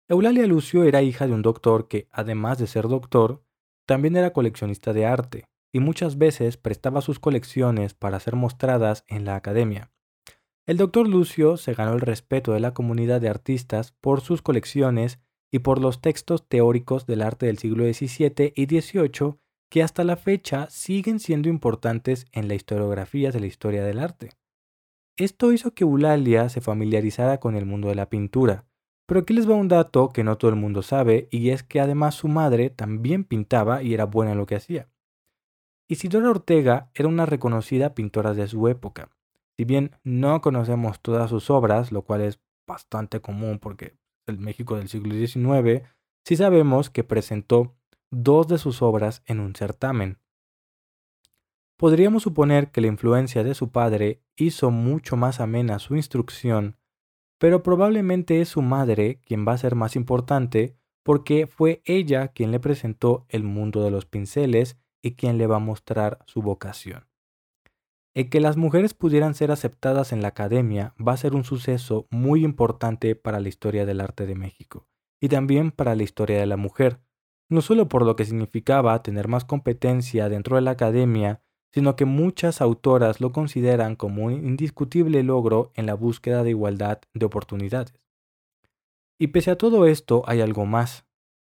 Eulalia 0.07 0.45
Lucio 0.47 0.83
era 0.83 1.01
hija 1.01 1.27
de 1.27 1.33
un 1.33 1.41
doctor 1.41 1.87
que, 1.87 2.07
además 2.11 2.57
de 2.57 2.67
ser 2.67 2.87
doctor, 2.87 3.43
también 3.85 4.15
era 4.15 4.33
coleccionista 4.33 4.93
de 4.93 5.05
arte 5.05 5.45
y 5.71 5.79
muchas 5.79 6.17
veces 6.17 6.57
prestaba 6.57 7.01
sus 7.01 7.19
colecciones 7.19 7.93
para 7.93 8.19
ser 8.19 8.35
mostradas 8.35 9.03
en 9.07 9.25
la 9.25 9.35
academia. 9.35 9.91
El 10.65 10.77
doctor 10.77 11.07
Lucio 11.07 11.57
se 11.57 11.73
ganó 11.73 11.93
el 11.93 12.01
respeto 12.01 12.53
de 12.53 12.59
la 12.59 12.73
comunidad 12.73 13.19
de 13.19 13.29
artistas 13.29 13.91
por 13.91 14.21
sus 14.21 14.41
colecciones 14.41 15.19
y 15.53 15.59
por 15.59 15.79
los 15.79 16.01
textos 16.01 16.47
teóricos 16.47 17.05
del 17.05 17.21
arte 17.21 17.45
del 17.45 17.59
siglo 17.59 17.83
XVII 17.83 18.53
y 18.55 18.65
XVIII 18.65 19.35
que 19.69 19.83
hasta 19.83 20.03
la 20.03 20.17
fecha 20.17 20.67
siguen 20.71 21.19
siendo 21.19 21.47
importantes 21.47 22.25
en 22.31 22.47
la 22.47 22.55
historiografía 22.55 23.31
de 23.31 23.39
la 23.39 23.45
historia 23.45 23.83
del 23.83 23.99
arte. 23.99 24.31
Esto 25.15 25.51
hizo 25.51 25.75
que 25.75 25.83
Eulalia 25.83 26.49
se 26.49 26.59
familiarizara 26.59 27.39
con 27.39 27.55
el 27.55 27.67
mundo 27.67 27.89
de 27.89 27.95
la 27.95 28.09
pintura, 28.09 28.65
pero 29.05 29.19
aquí 29.19 29.35
les 29.35 29.47
va 29.47 29.53
un 29.53 29.67
dato 29.67 30.09
que 30.09 30.23
no 30.23 30.39
todo 30.39 30.49
el 30.49 30.57
mundo 30.57 30.81
sabe 30.81 31.27
y 31.29 31.51
es 31.51 31.61
que 31.61 31.79
además 31.79 32.15
su 32.15 32.27
madre 32.27 32.71
también 32.71 33.23
pintaba 33.23 33.83
y 33.83 33.93
era 33.93 34.05
buena 34.05 34.31
en 34.31 34.39
lo 34.39 34.47
que 34.47 34.55
hacía. 34.55 34.89
Isidora 35.87 36.31
Ortega 36.31 36.89
era 36.95 37.07
una 37.07 37.27
reconocida 37.27 37.93
pintora 37.93 38.33
de 38.33 38.47
su 38.47 38.67
época. 38.69 39.11
Si 39.55 39.65
bien 39.65 39.91
no 40.03 40.41
conocemos 40.41 40.99
todas 40.99 41.29
sus 41.29 41.51
obras, 41.51 41.91
lo 41.91 42.01
cual 42.01 42.21
es 42.21 42.39
bastante 42.65 43.21
común 43.21 43.59
porque 43.59 43.93
el 44.27 44.39
México 44.39 44.77
del 44.77 44.89
siglo 44.89 45.15
XIX, 45.15 45.87
sí 46.25 46.35
sabemos 46.35 46.89
que 46.89 47.03
presentó 47.03 47.75
dos 48.11 48.47
de 48.47 48.57
sus 48.57 48.81
obras 48.81 49.23
en 49.25 49.39
un 49.39 49.55
certamen. 49.55 50.19
Podríamos 51.77 52.23
suponer 52.23 52.71
que 52.71 52.81
la 52.81 52.87
influencia 52.87 53.43
de 53.43 53.55
su 53.55 53.71
padre 53.71 54.21
hizo 54.35 54.71
mucho 54.71 55.17
más 55.17 55.39
amena 55.39 55.79
su 55.79 55.95
instrucción, 55.95 56.77
pero 57.39 57.63
probablemente 57.63 58.39
es 58.39 58.49
su 58.49 58.61
madre 58.61 59.19
quien 59.25 59.45
va 59.45 59.53
a 59.53 59.57
ser 59.57 59.75
más 59.75 59.95
importante 59.95 60.77
porque 61.03 61.47
fue 61.47 61.81
ella 61.85 62.29
quien 62.29 62.51
le 62.51 62.59
presentó 62.59 63.25
el 63.27 63.43
mundo 63.43 63.83
de 63.83 63.91
los 63.91 64.05
pinceles 64.05 64.77
y 65.01 65.15
quien 65.15 65.37
le 65.37 65.47
va 65.47 65.57
a 65.57 65.59
mostrar 65.59 66.19
su 66.25 66.41
vocación. 66.41 67.05
El 68.15 68.29
que 68.29 68.39
las 68.39 68.57
mujeres 68.57 68.93
pudieran 68.93 69.33
ser 69.33 69.51
aceptadas 69.51 70.11
en 70.13 70.21
la 70.21 70.27
academia 70.29 70.93
va 71.05 71.13
a 71.13 71.17
ser 71.17 71.33
un 71.33 71.43
suceso 71.43 72.07
muy 72.11 72.45
importante 72.45 73.15
para 73.15 73.39
la 73.39 73.49
historia 73.49 73.85
del 73.87 74.01
arte 74.01 74.27
de 74.27 74.35
México 74.35 74.87
y 75.19 75.29
también 75.29 75.71
para 75.71 75.95
la 75.95 76.03
historia 76.03 76.39
de 76.39 76.45
la 76.45 76.57
mujer, 76.57 76.99
no 77.49 77.61
solo 77.61 77.87
por 77.87 78.05
lo 78.05 78.15
que 78.15 78.25
significaba 78.25 79.01
tener 79.01 79.27
más 79.27 79.45
competencia 79.45 80.29
dentro 80.29 80.57
de 80.57 80.61
la 80.61 80.71
academia, 80.71 81.41
sino 81.73 81.95
que 81.95 82.05
muchas 82.05 82.61
autoras 82.61 83.19
lo 83.19 83.31
consideran 83.31 83.95
como 83.95 84.25
un 84.25 84.33
indiscutible 84.33 85.23
logro 85.23 85.71
en 85.73 85.87
la 85.87 85.95
búsqueda 85.95 86.43
de 86.43 86.51
igualdad 86.51 86.99
de 87.15 87.25
oportunidades. 87.25 88.05
Y 89.17 89.27
pese 89.27 89.49
a 89.49 89.57
todo 89.57 89.87
esto 89.87 90.21
hay 90.27 90.41
algo 90.41 90.65
más. 90.65 91.05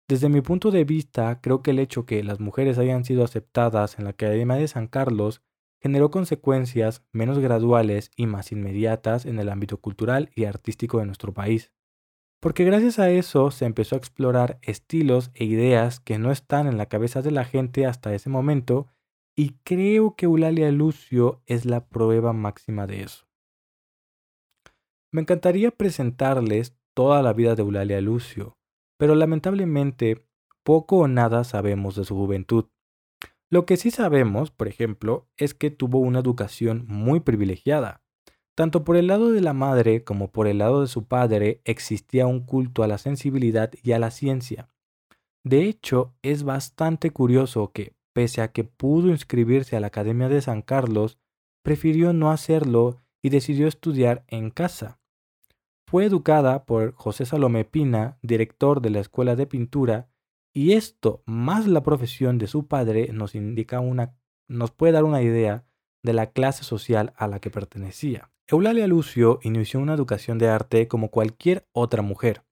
Desde 0.07 0.29
mi 0.29 0.41
punto 0.41 0.71
de 0.71 0.85
vista, 0.85 1.39
creo 1.41 1.61
que 1.61 1.71
el 1.71 1.79
hecho 1.79 2.05
que 2.05 2.23
las 2.23 2.39
mujeres 2.39 2.77
hayan 2.79 3.03
sido 3.05 3.23
aceptadas 3.23 3.99
en 3.99 4.05
la 4.05 4.11
Academia 4.11 4.55
de 4.55 4.67
San 4.67 4.87
Carlos 4.87 5.43
generó 5.79 6.11
consecuencias 6.11 7.03
menos 7.11 7.39
graduales 7.39 8.11
y 8.15 8.25
más 8.25 8.51
inmediatas 8.51 9.25
en 9.25 9.39
el 9.39 9.49
ámbito 9.49 9.77
cultural 9.77 10.29
y 10.35 10.45
artístico 10.45 10.99
de 10.99 11.05
nuestro 11.05 11.33
país. 11.33 11.71
Porque 12.39 12.65
gracias 12.65 12.99
a 12.99 13.09
eso 13.09 13.51
se 13.51 13.65
empezó 13.65 13.95
a 13.95 13.97
explorar 13.97 14.59
estilos 14.61 15.31
e 15.33 15.45
ideas 15.45 15.99
que 15.99 16.19
no 16.19 16.31
están 16.31 16.67
en 16.67 16.77
la 16.77 16.85
cabeza 16.85 17.21
de 17.21 17.31
la 17.31 17.45
gente 17.45 17.85
hasta 17.85 18.13
ese 18.13 18.29
momento 18.29 18.87
y 19.35 19.55
creo 19.63 20.15
que 20.15 20.25
Eulalia 20.25 20.71
Lucio 20.71 21.41
es 21.45 21.65
la 21.65 21.87
prueba 21.87 22.33
máxima 22.33 22.87
de 22.87 23.03
eso. 23.03 23.27
Me 25.11 25.21
encantaría 25.21 25.71
presentarles 25.71 26.75
toda 26.95 27.21
la 27.21 27.33
vida 27.33 27.55
de 27.55 27.61
Eulalia 27.61 28.01
Lucio, 28.01 28.57
pero 28.97 29.15
lamentablemente 29.15 30.27
poco 30.63 30.97
o 30.97 31.07
nada 31.07 31.43
sabemos 31.43 31.95
de 31.95 32.03
su 32.03 32.15
juventud. 32.15 32.65
Lo 33.49 33.65
que 33.65 33.77
sí 33.77 33.91
sabemos, 33.91 34.51
por 34.51 34.67
ejemplo, 34.67 35.27
es 35.37 35.53
que 35.53 35.71
tuvo 35.71 35.99
una 35.99 36.19
educación 36.19 36.85
muy 36.87 37.21
privilegiada. 37.21 38.01
Tanto 38.55 38.83
por 38.83 38.97
el 38.97 39.07
lado 39.07 39.31
de 39.31 39.39
la 39.39 39.53
madre 39.53 40.03
como 40.03 40.31
por 40.31 40.47
el 40.47 40.57
lado 40.57 40.81
de 40.81 40.87
su 40.87 41.05
padre 41.05 41.61
existía 41.63 42.27
un 42.27 42.41
culto 42.41 42.83
a 42.83 42.87
la 42.87 42.97
sensibilidad 42.97 43.71
y 43.83 43.91
a 43.93 43.99
la 43.99 44.11
ciencia. 44.11 44.67
De 45.43 45.63
hecho, 45.63 46.13
es 46.23 46.43
bastante 46.43 47.11
curioso 47.11 47.71
que, 47.71 47.93
pese 48.13 48.41
a 48.41 48.51
que 48.51 48.65
pudo 48.65 49.09
inscribirse 49.09 49.77
a 49.77 49.79
la 49.79 49.87
Academia 49.87 50.27
de 50.27 50.41
San 50.41 50.61
Carlos, 50.61 51.17
prefirió 51.63 52.11
no 52.11 52.31
hacerlo 52.31 53.01
y 53.21 53.29
decidió 53.29 53.67
estudiar 53.67 54.25
en 54.27 54.49
casa. 54.49 54.99
Fue 55.85 56.03
educada 56.03 56.65
por 56.65 56.93
José 56.95 57.25
Salomé 57.25 57.63
Pina, 57.63 58.17
director 58.21 58.81
de 58.81 58.89
la 58.89 58.99
Escuela 58.99 59.37
de 59.37 59.47
Pintura, 59.47 60.09
y 60.57 60.73
esto, 60.73 61.21
más 61.27 61.67
la 61.67 61.83
profesión 61.83 62.39
de 62.39 62.47
su 62.47 62.65
padre, 62.65 63.11
nos 63.13 63.35
indica 63.35 63.79
una, 63.79 64.15
nos 64.47 64.71
puede 64.71 64.93
dar 64.93 65.03
una 65.03 65.21
idea 65.21 65.67
de 66.01 66.13
la 66.13 66.31
clase 66.31 66.63
social 66.63 67.13
a 67.15 67.27
la 67.27 67.39
que 67.39 67.51
pertenecía. 67.51 68.31
Eulalia 68.47 68.87
Lucio 68.87 69.37
inició 69.43 69.79
una 69.79 69.93
educación 69.93 70.39
de 70.39 70.49
arte 70.49 70.87
como 70.87 71.11
cualquier 71.11 71.67
otra 71.73 72.01
mujer. 72.01 72.43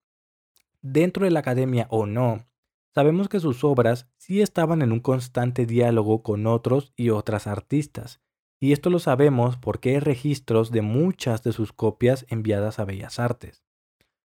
Dentro 0.83 1.25
de 1.25 1.31
la 1.31 1.39
academia 1.39 1.87
o 1.89 2.05
no, 2.05 2.45
sabemos 2.93 3.27
que 3.27 3.39
sus 3.39 3.63
obras 3.63 4.07
sí 4.17 4.39
estaban 4.39 4.83
en 4.83 4.91
un 4.91 4.99
constante 4.99 5.65
diálogo 5.65 6.21
con 6.21 6.45
otros 6.45 6.93
y 6.95 7.09
otras 7.09 7.47
artistas, 7.47 8.21
y 8.59 8.71
esto 8.71 8.91
lo 8.91 8.99
sabemos 8.99 9.57
porque 9.57 9.95
hay 9.95 9.99
registros 9.99 10.69
de 10.69 10.83
muchas 10.83 11.41
de 11.41 11.53
sus 11.53 11.73
copias 11.73 12.27
enviadas 12.29 12.77
a 12.77 12.85
Bellas 12.85 13.17
Artes. 13.17 13.64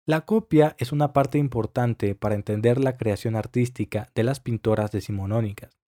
La 0.07 0.21
copia 0.21 0.75
es 0.77 0.91
una 0.91 1.13
parte 1.13 1.39
importante 1.39 2.13
para 2.13 2.35
entender 2.35 2.79
la 2.79 2.95
creación 2.95 3.35
artística 3.35 4.07
de 4.13 4.23
las 4.23 4.39
pintoras 4.39 4.91
decimonónicas. 4.91 5.79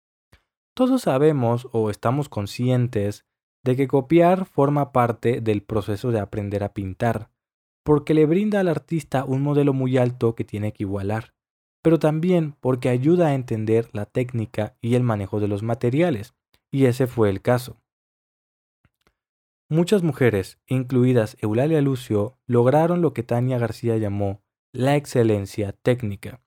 Todos 0.76 1.04
sabemos 1.04 1.68
o 1.72 1.92
estamos 1.92 2.28
conscientes 2.28 3.26
de 3.64 3.76
que 3.76 3.88
copiar 3.88 4.46
forma 4.46 4.92
parte 4.92 5.40
del 5.42 5.62
proceso 5.62 6.12
de 6.12 6.20
aprender 6.20 6.64
a 6.64 6.74
pintar, 6.74 7.30
porque 7.84 8.16
le 8.16 8.26
brinda 8.26 8.60
al 8.60 8.70
artista 8.70 9.24
un 9.24 9.44
modelo 9.44 9.74
muy 9.74 9.98
alto 9.98 10.34
que 10.34 10.44
tiene 10.44 10.74
que 10.74 10.84
igualar, 10.84 11.34
pero 11.84 12.00
también 12.00 12.56
porque 12.60 12.90
ayuda 12.90 13.28
a 13.28 13.34
entender 13.36 13.90
la 13.94 14.06
técnica 14.06 14.76
y 14.82 14.96
el 14.96 15.04
manejo 15.04 15.40
de 15.40 15.48
los 15.48 15.62
materiales, 15.62 16.34
y 16.72 16.86
ese 16.86 17.06
fue 17.06 17.30
el 17.30 17.42
caso. 17.42 17.78
Muchas 19.70 20.02
mujeres, 20.02 20.60
incluidas 20.66 21.36
Eulalia 21.42 21.82
Lucio, 21.82 22.38
lograron 22.46 23.02
lo 23.02 23.14
que 23.14 23.24
Tania 23.24 23.58
García 23.58 23.98
llamó 23.98 24.42
la 24.72 24.96
excelencia 24.96 25.74
técnica. 25.74 26.40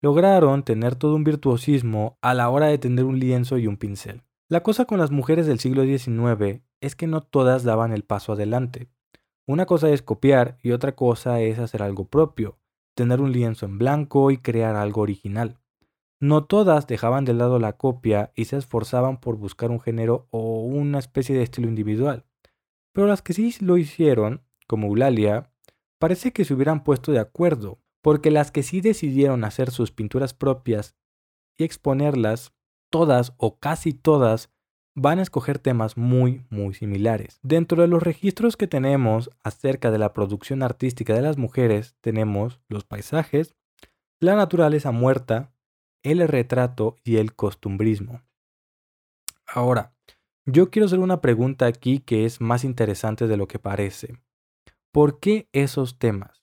Lograron 0.00 0.62
tener 0.62 0.94
todo 0.94 1.16
un 1.16 1.24
virtuosismo 1.24 2.16
a 2.22 2.32
la 2.32 2.48
hora 2.48 2.66
de 2.66 2.78
tener 2.78 3.06
un 3.06 3.18
lienzo 3.18 3.58
y 3.58 3.66
un 3.66 3.76
pincel. 3.76 4.22
La 4.48 4.62
cosa 4.62 4.84
con 4.84 4.98
las 4.98 5.10
mujeres 5.10 5.48
del 5.48 5.58
siglo 5.58 5.82
XIX 5.82 6.62
es 6.80 6.94
que 6.94 7.08
no 7.08 7.22
todas 7.22 7.64
daban 7.64 7.92
el 7.92 8.04
paso 8.04 8.34
adelante. 8.34 8.88
Una 9.48 9.66
cosa 9.66 9.90
es 9.90 10.00
copiar 10.00 10.56
y 10.62 10.70
otra 10.70 10.94
cosa 10.94 11.40
es 11.40 11.58
hacer 11.58 11.82
algo 11.82 12.04
propio, 12.04 12.60
tener 12.94 13.20
un 13.20 13.32
lienzo 13.32 13.66
en 13.66 13.78
blanco 13.78 14.30
y 14.30 14.38
crear 14.38 14.76
algo 14.76 15.00
original. 15.00 15.58
No 16.20 16.44
todas 16.44 16.86
dejaban 16.86 17.24
de 17.24 17.34
lado 17.34 17.58
la 17.58 17.72
copia 17.72 18.30
y 18.36 18.44
se 18.44 18.58
esforzaban 18.58 19.16
por 19.18 19.38
buscar 19.38 19.72
un 19.72 19.80
género 19.80 20.28
o 20.30 20.62
una 20.62 21.00
especie 21.00 21.34
de 21.34 21.42
estilo 21.42 21.66
individual. 21.66 22.26
Pero 22.92 23.06
las 23.06 23.22
que 23.22 23.32
sí 23.32 23.54
lo 23.60 23.78
hicieron, 23.78 24.42
como 24.66 24.88
Eulalia, 24.88 25.52
parece 25.98 26.32
que 26.32 26.44
se 26.44 26.54
hubieran 26.54 26.84
puesto 26.84 27.12
de 27.12 27.18
acuerdo, 27.18 27.80
porque 28.02 28.30
las 28.30 28.50
que 28.50 28.62
sí 28.62 28.80
decidieron 28.80 29.44
hacer 29.44 29.70
sus 29.70 29.92
pinturas 29.92 30.34
propias 30.34 30.96
y 31.56 31.64
exponerlas, 31.64 32.52
todas 32.90 33.34
o 33.36 33.58
casi 33.58 33.92
todas, 33.92 34.50
van 34.94 35.18
a 35.18 35.22
escoger 35.22 35.58
temas 35.58 35.96
muy, 35.96 36.44
muy 36.50 36.74
similares. 36.74 37.38
Dentro 37.42 37.80
de 37.82 37.88
los 37.88 38.02
registros 38.02 38.56
que 38.56 38.66
tenemos 38.66 39.30
acerca 39.42 39.90
de 39.90 39.98
la 39.98 40.12
producción 40.12 40.62
artística 40.62 41.14
de 41.14 41.22
las 41.22 41.38
mujeres, 41.38 41.96
tenemos 42.00 42.60
los 42.68 42.84
paisajes, 42.84 43.54
la 44.18 44.34
naturaleza 44.34 44.90
muerta, 44.90 45.52
el 46.02 46.26
retrato 46.26 46.96
y 47.04 47.16
el 47.16 47.34
costumbrismo. 47.34 48.22
Ahora, 49.46 49.94
yo 50.46 50.70
quiero 50.70 50.86
hacer 50.86 50.98
una 50.98 51.20
pregunta 51.20 51.66
aquí 51.66 52.00
que 52.00 52.24
es 52.24 52.40
más 52.40 52.64
interesante 52.64 53.26
de 53.26 53.36
lo 53.36 53.46
que 53.46 53.58
parece. 53.58 54.18
¿Por 54.92 55.20
qué 55.20 55.48
esos 55.52 55.98
temas? 55.98 56.42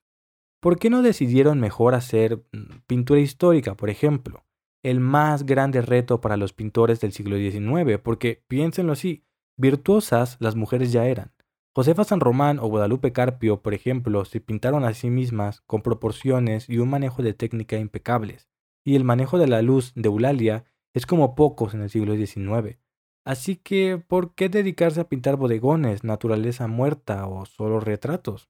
¿Por 0.61 0.79
qué 0.79 0.89
no 0.89 1.01
decidieron 1.01 1.59
mejor 1.59 1.95
hacer 1.95 2.45
mm, 2.51 2.79
pintura 2.87 3.19
histórica, 3.19 3.75
por 3.75 3.89
ejemplo? 3.89 4.45
El 4.83 4.99
más 4.99 5.45
grande 5.45 5.81
reto 5.81 6.21
para 6.21 6.37
los 6.37 6.53
pintores 6.53 6.99
del 6.99 7.11
siglo 7.11 7.37
XIX, 7.37 7.99
porque 8.01 8.43
piénsenlo 8.47 8.93
así, 8.93 9.25
virtuosas 9.57 10.37
las 10.39 10.55
mujeres 10.55 10.91
ya 10.91 11.05
eran. 11.07 11.33
Josefa 11.75 12.03
San 12.03 12.19
Román 12.19 12.57
o 12.59 12.67
Guadalupe 12.67 13.11
Carpio, 13.11 13.61
por 13.61 13.73
ejemplo, 13.73 14.25
se 14.25 14.41
pintaron 14.41 14.83
a 14.83 14.93
sí 14.93 15.09
mismas 15.09 15.61
con 15.61 15.81
proporciones 15.81 16.69
y 16.69 16.79
un 16.79 16.89
manejo 16.89 17.21
de 17.21 17.33
técnica 17.33 17.77
impecables, 17.77 18.49
y 18.83 18.95
el 18.95 19.03
manejo 19.03 19.37
de 19.37 19.47
la 19.47 19.61
luz 19.61 19.93
de 19.95 20.07
Eulalia 20.07 20.65
es 20.95 21.05
como 21.05 21.35
pocos 21.35 21.73
en 21.73 21.81
el 21.81 21.89
siglo 21.89 22.15
XIX. 22.15 22.79
Así 23.27 23.57
que, 23.57 23.97
¿por 23.97 24.35
qué 24.35 24.47
dedicarse 24.47 25.01
a 25.01 25.09
pintar 25.09 25.35
bodegones, 25.35 26.05
naturaleza 26.05 26.67
muerta 26.67 27.27
o 27.27 27.45
solo 27.45 27.81
retratos? 27.81 28.47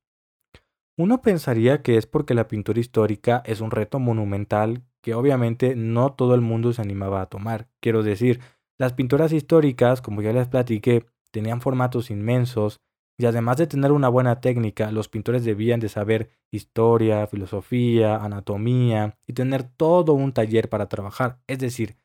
Uno 0.95 1.23
pensaría 1.23 1.81
que 1.81 1.97
es 1.97 2.05
porque 2.05 2.35
la 2.35 2.47
pintura 2.47 2.79
histórica 2.79 3.41
es 3.47 3.59
un 3.59 3.71
reto 3.71 3.97
monumental 3.97 4.83
que 5.01 5.15
obviamente 5.15 5.75
no 5.75 6.13
todo 6.13 6.35
el 6.35 6.41
mundo 6.41 6.73
se 6.73 6.83
animaba 6.83 7.21
a 7.21 7.25
tomar. 7.25 7.67
Quiero 7.81 8.03
decir, 8.03 8.39
las 8.77 8.93
pinturas 8.93 9.33
históricas, 9.33 10.03
como 10.03 10.21
ya 10.21 10.31
les 10.31 10.47
platiqué, 10.47 11.07
tenían 11.31 11.59
formatos 11.59 12.11
inmensos 12.11 12.79
y 13.17 13.25
además 13.25 13.57
de 13.57 13.65
tener 13.65 13.91
una 13.91 14.09
buena 14.09 14.41
técnica, 14.41 14.91
los 14.91 15.09
pintores 15.09 15.43
debían 15.43 15.79
de 15.79 15.89
saber 15.89 16.29
historia, 16.51 17.25
filosofía, 17.25 18.17
anatomía 18.17 19.17
y 19.25 19.33
tener 19.33 19.63
todo 19.63 20.13
un 20.13 20.33
taller 20.33 20.69
para 20.69 20.87
trabajar. 20.87 21.39
Es 21.47 21.57
decir, 21.57 21.97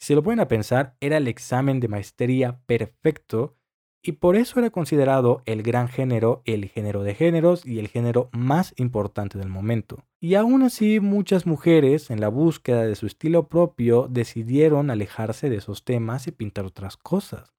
si 0.00 0.14
lo 0.14 0.22
pueden 0.22 0.40
a 0.40 0.48
pensar, 0.48 0.96
era 1.00 1.18
el 1.18 1.28
examen 1.28 1.78
de 1.78 1.88
maestría 1.88 2.58
perfecto 2.66 3.54
y 4.02 4.12
por 4.12 4.34
eso 4.34 4.58
era 4.58 4.70
considerado 4.70 5.42
el 5.44 5.62
gran 5.62 5.88
género, 5.88 6.40
el 6.46 6.68
género 6.68 7.02
de 7.02 7.14
géneros 7.14 7.66
y 7.66 7.78
el 7.78 7.88
género 7.88 8.30
más 8.32 8.72
importante 8.78 9.38
del 9.38 9.50
momento. 9.50 10.06
Y 10.18 10.36
aún 10.36 10.62
así 10.62 11.00
muchas 11.00 11.46
mujeres, 11.46 12.10
en 12.10 12.18
la 12.18 12.28
búsqueda 12.28 12.86
de 12.86 12.94
su 12.94 13.04
estilo 13.06 13.48
propio, 13.48 14.06
decidieron 14.08 14.90
alejarse 14.90 15.50
de 15.50 15.56
esos 15.56 15.84
temas 15.84 16.26
y 16.26 16.32
pintar 16.32 16.64
otras 16.64 16.96
cosas. 16.96 17.52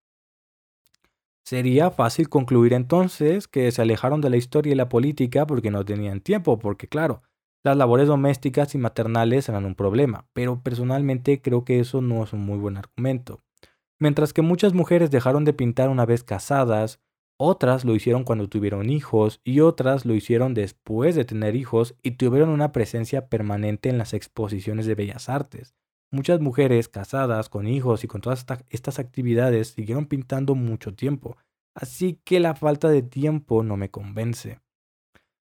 Sería 1.44 1.92
fácil 1.92 2.28
concluir 2.28 2.74
entonces 2.74 3.48
que 3.48 3.72
se 3.72 3.84
alejaron 3.84 4.20
de 4.22 4.32
la 4.32 4.38
historia 4.38 4.74
y 4.74 4.76
la 4.76 4.90
política 4.90 5.46
porque 5.46 5.70
no 5.70 5.86
tenían 5.86 6.22
tiempo, 6.22 6.58
porque 6.58 6.88
claro, 6.88 7.22
las 7.64 7.78
labores 7.78 8.08
domésticas 8.08 8.74
y 8.74 8.78
maternales 8.80 9.48
eran 9.48 9.66
un 9.66 9.76
problema, 9.76 10.26
pero 10.34 10.62
personalmente 10.62 11.42
creo 11.42 11.64
que 11.64 11.80
eso 11.80 12.02
no 12.02 12.24
es 12.24 12.34
un 12.34 12.42
muy 12.42 12.58
buen 12.58 12.78
argumento. 12.78 13.42
Mientras 14.00 14.34
que 14.34 14.42
muchas 14.42 14.74
mujeres 14.74 15.12
dejaron 15.12 15.46
de 15.46 15.54
pintar 15.54 15.90
una 15.90 16.08
vez 16.08 16.24
casadas, 16.24 17.00
otras 17.38 17.86
lo 17.86 17.96
hicieron 17.96 18.24
cuando 18.24 18.48
tuvieron 18.48 18.90
hijos 18.90 19.42
y 19.44 19.60
otras 19.60 20.06
lo 20.06 20.16
hicieron 20.16 20.54
después 20.54 21.16
de 21.16 21.26
tener 21.26 21.56
hijos 21.56 21.96
y 22.02 22.12
tuvieron 22.12 22.50
una 22.50 22.72
presencia 22.72 23.30
permanente 23.30 23.90
en 23.90 23.98
las 23.98 24.14
exposiciones 24.14 24.88
de 24.88 24.96
bellas 24.96 25.30
artes. 25.30 25.76
Muchas 26.12 26.40
mujeres 26.40 26.88
casadas, 26.88 27.48
con 27.48 27.68
hijos 27.68 28.04
y 28.04 28.08
con 28.08 28.22
todas 28.22 28.46
estas 28.70 29.00
actividades 29.00 29.70
siguieron 29.70 30.08
pintando 30.08 30.56
mucho 30.56 30.94
tiempo, 30.94 31.38
así 31.74 32.20
que 32.24 32.40
la 32.40 32.54
falta 32.54 32.90
de 32.90 33.02
tiempo 33.02 33.64
no 33.64 33.78
me 33.78 33.90
convence. 33.90 34.60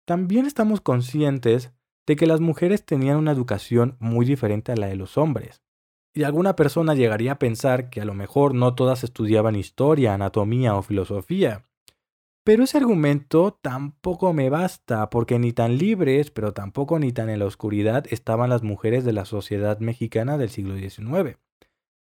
También 0.04 0.46
estamos 0.46 0.80
conscientes 0.80 1.72
de 2.08 2.16
que 2.16 2.26
las 2.26 2.40
mujeres 2.40 2.86
tenían 2.86 3.18
una 3.18 3.32
educación 3.32 3.96
muy 4.00 4.24
diferente 4.24 4.72
a 4.72 4.76
la 4.76 4.86
de 4.86 4.96
los 4.96 5.18
hombres. 5.18 5.62
Y 6.14 6.22
alguna 6.22 6.56
persona 6.56 6.94
llegaría 6.94 7.32
a 7.32 7.38
pensar 7.38 7.90
que 7.90 8.00
a 8.00 8.06
lo 8.06 8.14
mejor 8.14 8.54
no 8.54 8.74
todas 8.74 9.04
estudiaban 9.04 9.54
historia, 9.54 10.14
anatomía 10.14 10.74
o 10.74 10.82
filosofía, 10.82 11.66
pero 12.44 12.64
ese 12.64 12.78
argumento 12.78 13.58
tampoco 13.60 14.32
me 14.32 14.48
basta, 14.48 15.10
porque 15.10 15.38
ni 15.38 15.52
tan 15.52 15.76
libres, 15.76 16.30
pero 16.30 16.54
tampoco 16.54 16.98
ni 16.98 17.12
tan 17.12 17.28
en 17.28 17.40
la 17.40 17.44
oscuridad 17.44 18.06
estaban 18.08 18.48
las 18.48 18.62
mujeres 18.62 19.04
de 19.04 19.12
la 19.12 19.26
sociedad 19.26 19.78
mexicana 19.80 20.38
del 20.38 20.48
siglo 20.48 20.76
XIX. 20.76 21.36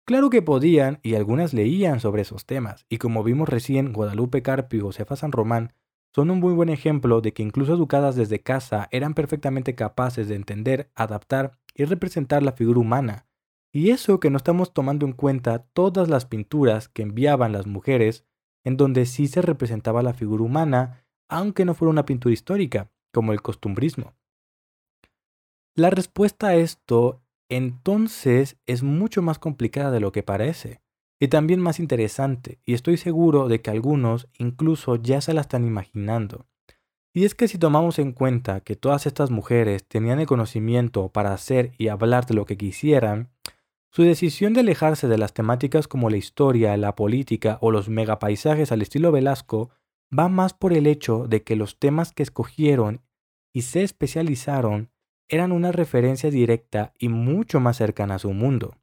Claro 0.05 0.29
que 0.29 0.41
podían, 0.41 0.99
y 1.03 1.15
algunas 1.15 1.53
leían 1.53 1.99
sobre 1.99 2.21
esos 2.21 2.45
temas, 2.45 2.85
y 2.87 2.97
como 2.97 3.25
vimos 3.25 3.49
recién, 3.49 3.91
Guadalupe 3.91 4.41
Carpio 4.41 4.79
y 4.79 4.83
Josefa 4.83 5.17
San 5.17 5.33
Román 5.33 5.73
son 6.17 6.31
un 6.31 6.39
muy 6.39 6.55
buen 6.55 6.69
ejemplo 6.69 7.21
de 7.21 7.31
que 7.31 7.43
incluso 7.43 7.75
educadas 7.75 8.15
desde 8.15 8.41
casa 8.41 8.87
eran 8.89 9.13
perfectamente 9.13 9.75
capaces 9.75 10.27
de 10.27 10.33
entender, 10.33 10.89
adaptar 10.95 11.59
y 11.75 11.85
representar 11.85 12.41
la 12.41 12.53
figura 12.53 12.79
humana. 12.79 13.27
Y 13.71 13.91
eso 13.91 14.19
que 14.19 14.31
no 14.31 14.37
estamos 14.37 14.73
tomando 14.73 15.05
en 15.05 15.13
cuenta 15.13 15.59
todas 15.59 16.09
las 16.09 16.25
pinturas 16.25 16.89
que 16.89 17.03
enviaban 17.03 17.51
las 17.51 17.67
mujeres 17.67 18.25
en 18.63 18.77
donde 18.77 19.05
sí 19.05 19.27
se 19.27 19.43
representaba 19.43 20.01
la 20.01 20.15
figura 20.15 20.43
humana, 20.43 21.05
aunque 21.29 21.65
no 21.65 21.75
fuera 21.75 21.91
una 21.91 22.07
pintura 22.07 22.33
histórica, 22.33 22.89
como 23.13 23.31
el 23.31 23.43
costumbrismo. 23.43 24.15
La 25.75 25.91
respuesta 25.91 26.47
a 26.47 26.55
esto 26.55 27.21
entonces 27.47 28.57
es 28.65 28.81
mucho 28.81 29.21
más 29.21 29.37
complicada 29.37 29.91
de 29.91 29.99
lo 29.99 30.11
que 30.11 30.23
parece, 30.23 30.81
y 31.19 31.29
también 31.29 31.59
más 31.59 31.79
interesante, 31.79 32.59
y 32.65 32.73
estoy 32.73 32.97
seguro 32.97 33.47
de 33.47 33.61
que 33.61 33.71
algunos 33.71 34.27
incluso 34.37 34.95
ya 34.95 35.21
se 35.21 35.33
la 35.33 35.41
están 35.41 35.65
imaginando. 35.65 36.45
Y 37.13 37.25
es 37.25 37.33
que 37.33 37.47
si 37.47 37.57
tomamos 37.57 37.97
en 37.97 38.11
cuenta 38.11 38.61
que 38.61 38.75
todas 38.75 39.07
estas 39.07 39.31
mujeres 39.31 39.87
tenían 39.87 40.19
el 40.19 40.27
conocimiento 40.27 41.09
para 41.09 41.33
hacer 41.33 41.71
y 41.77 41.87
hablar 41.87 42.27
de 42.27 42.35
lo 42.35 42.45
que 42.45 42.57
quisieran, 42.57 43.31
su 43.89 44.03
decisión 44.03 44.53
de 44.53 44.59
alejarse 44.59 45.07
de 45.07 45.17
las 45.17 45.33
temáticas 45.33 45.87
como 45.87 46.11
la 46.11 46.17
historia, 46.17 46.77
la 46.77 46.95
política 46.95 47.57
o 47.61 47.71
los 47.71 47.89
megapaisajes 47.89 48.71
al 48.71 48.83
estilo 48.83 49.11
Velasco 49.11 49.71
va 50.17 50.29
más 50.29 50.53
por 50.53 50.73
el 50.73 50.85
hecho 50.85 51.27
de 51.27 51.41
que 51.41 51.55
los 51.55 51.79
temas 51.79 52.11
que 52.11 52.21
escogieron 52.21 53.01
y 53.53 53.63
se 53.63 53.81
especializaron 53.81 54.91
eran 55.27 55.51
una 55.51 55.71
referencia 55.71 56.29
directa 56.29 56.93
y 56.99 57.09
mucho 57.09 57.59
más 57.59 57.77
cercana 57.77 58.15
a 58.15 58.19
su 58.19 58.31
mundo. 58.33 58.75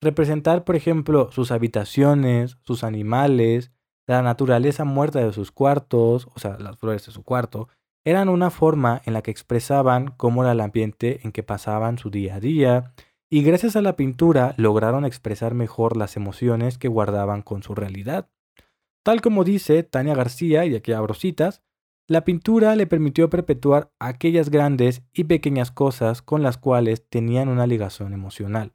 Representar, 0.00 0.64
por 0.64 0.76
ejemplo, 0.76 1.30
sus 1.32 1.50
habitaciones, 1.50 2.56
sus 2.62 2.84
animales, 2.84 3.72
la 4.06 4.22
naturaleza 4.22 4.84
muerta 4.84 5.18
de 5.18 5.32
sus 5.32 5.50
cuartos, 5.50 6.28
o 6.34 6.38
sea, 6.38 6.56
las 6.58 6.78
flores 6.78 7.04
de 7.06 7.12
su 7.12 7.24
cuarto, 7.24 7.68
eran 8.04 8.28
una 8.28 8.50
forma 8.50 9.02
en 9.04 9.12
la 9.12 9.22
que 9.22 9.30
expresaban 9.30 10.14
cómo 10.16 10.42
era 10.42 10.52
el 10.52 10.60
ambiente 10.60 11.20
en 11.24 11.32
que 11.32 11.42
pasaban 11.42 11.98
su 11.98 12.10
día 12.10 12.36
a 12.36 12.40
día 12.40 12.94
y 13.28 13.42
gracias 13.42 13.76
a 13.76 13.82
la 13.82 13.96
pintura 13.96 14.54
lograron 14.56 15.04
expresar 15.04 15.52
mejor 15.52 15.96
las 15.96 16.16
emociones 16.16 16.78
que 16.78 16.88
guardaban 16.88 17.42
con 17.42 17.62
su 17.62 17.74
realidad. 17.74 18.30
Tal 19.02 19.20
como 19.20 19.44
dice 19.44 19.82
Tania 19.82 20.14
García, 20.14 20.64
y 20.64 20.74
aquí 20.74 20.92
abro 20.92 21.14
citas, 21.14 21.62
la 22.06 22.24
pintura 22.24 22.74
le 22.76 22.86
permitió 22.86 23.28
perpetuar 23.28 23.92
aquellas 23.98 24.48
grandes 24.48 25.02
y 25.12 25.24
pequeñas 25.24 25.70
cosas 25.70 26.22
con 26.22 26.42
las 26.42 26.56
cuales 26.56 27.06
tenían 27.06 27.48
una 27.48 27.66
ligación 27.66 28.14
emocional. 28.14 28.72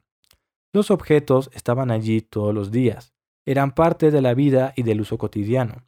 Los 0.73 0.89
objetos 0.89 1.51
estaban 1.53 1.91
allí 1.91 2.21
todos 2.21 2.53
los 2.53 2.71
días, 2.71 3.13
eran 3.45 3.75
parte 3.75 4.09
de 4.09 4.21
la 4.21 4.33
vida 4.33 4.73
y 4.75 4.81
del 4.81 5.01
uso 5.01 5.19
cotidiano. 5.19 5.85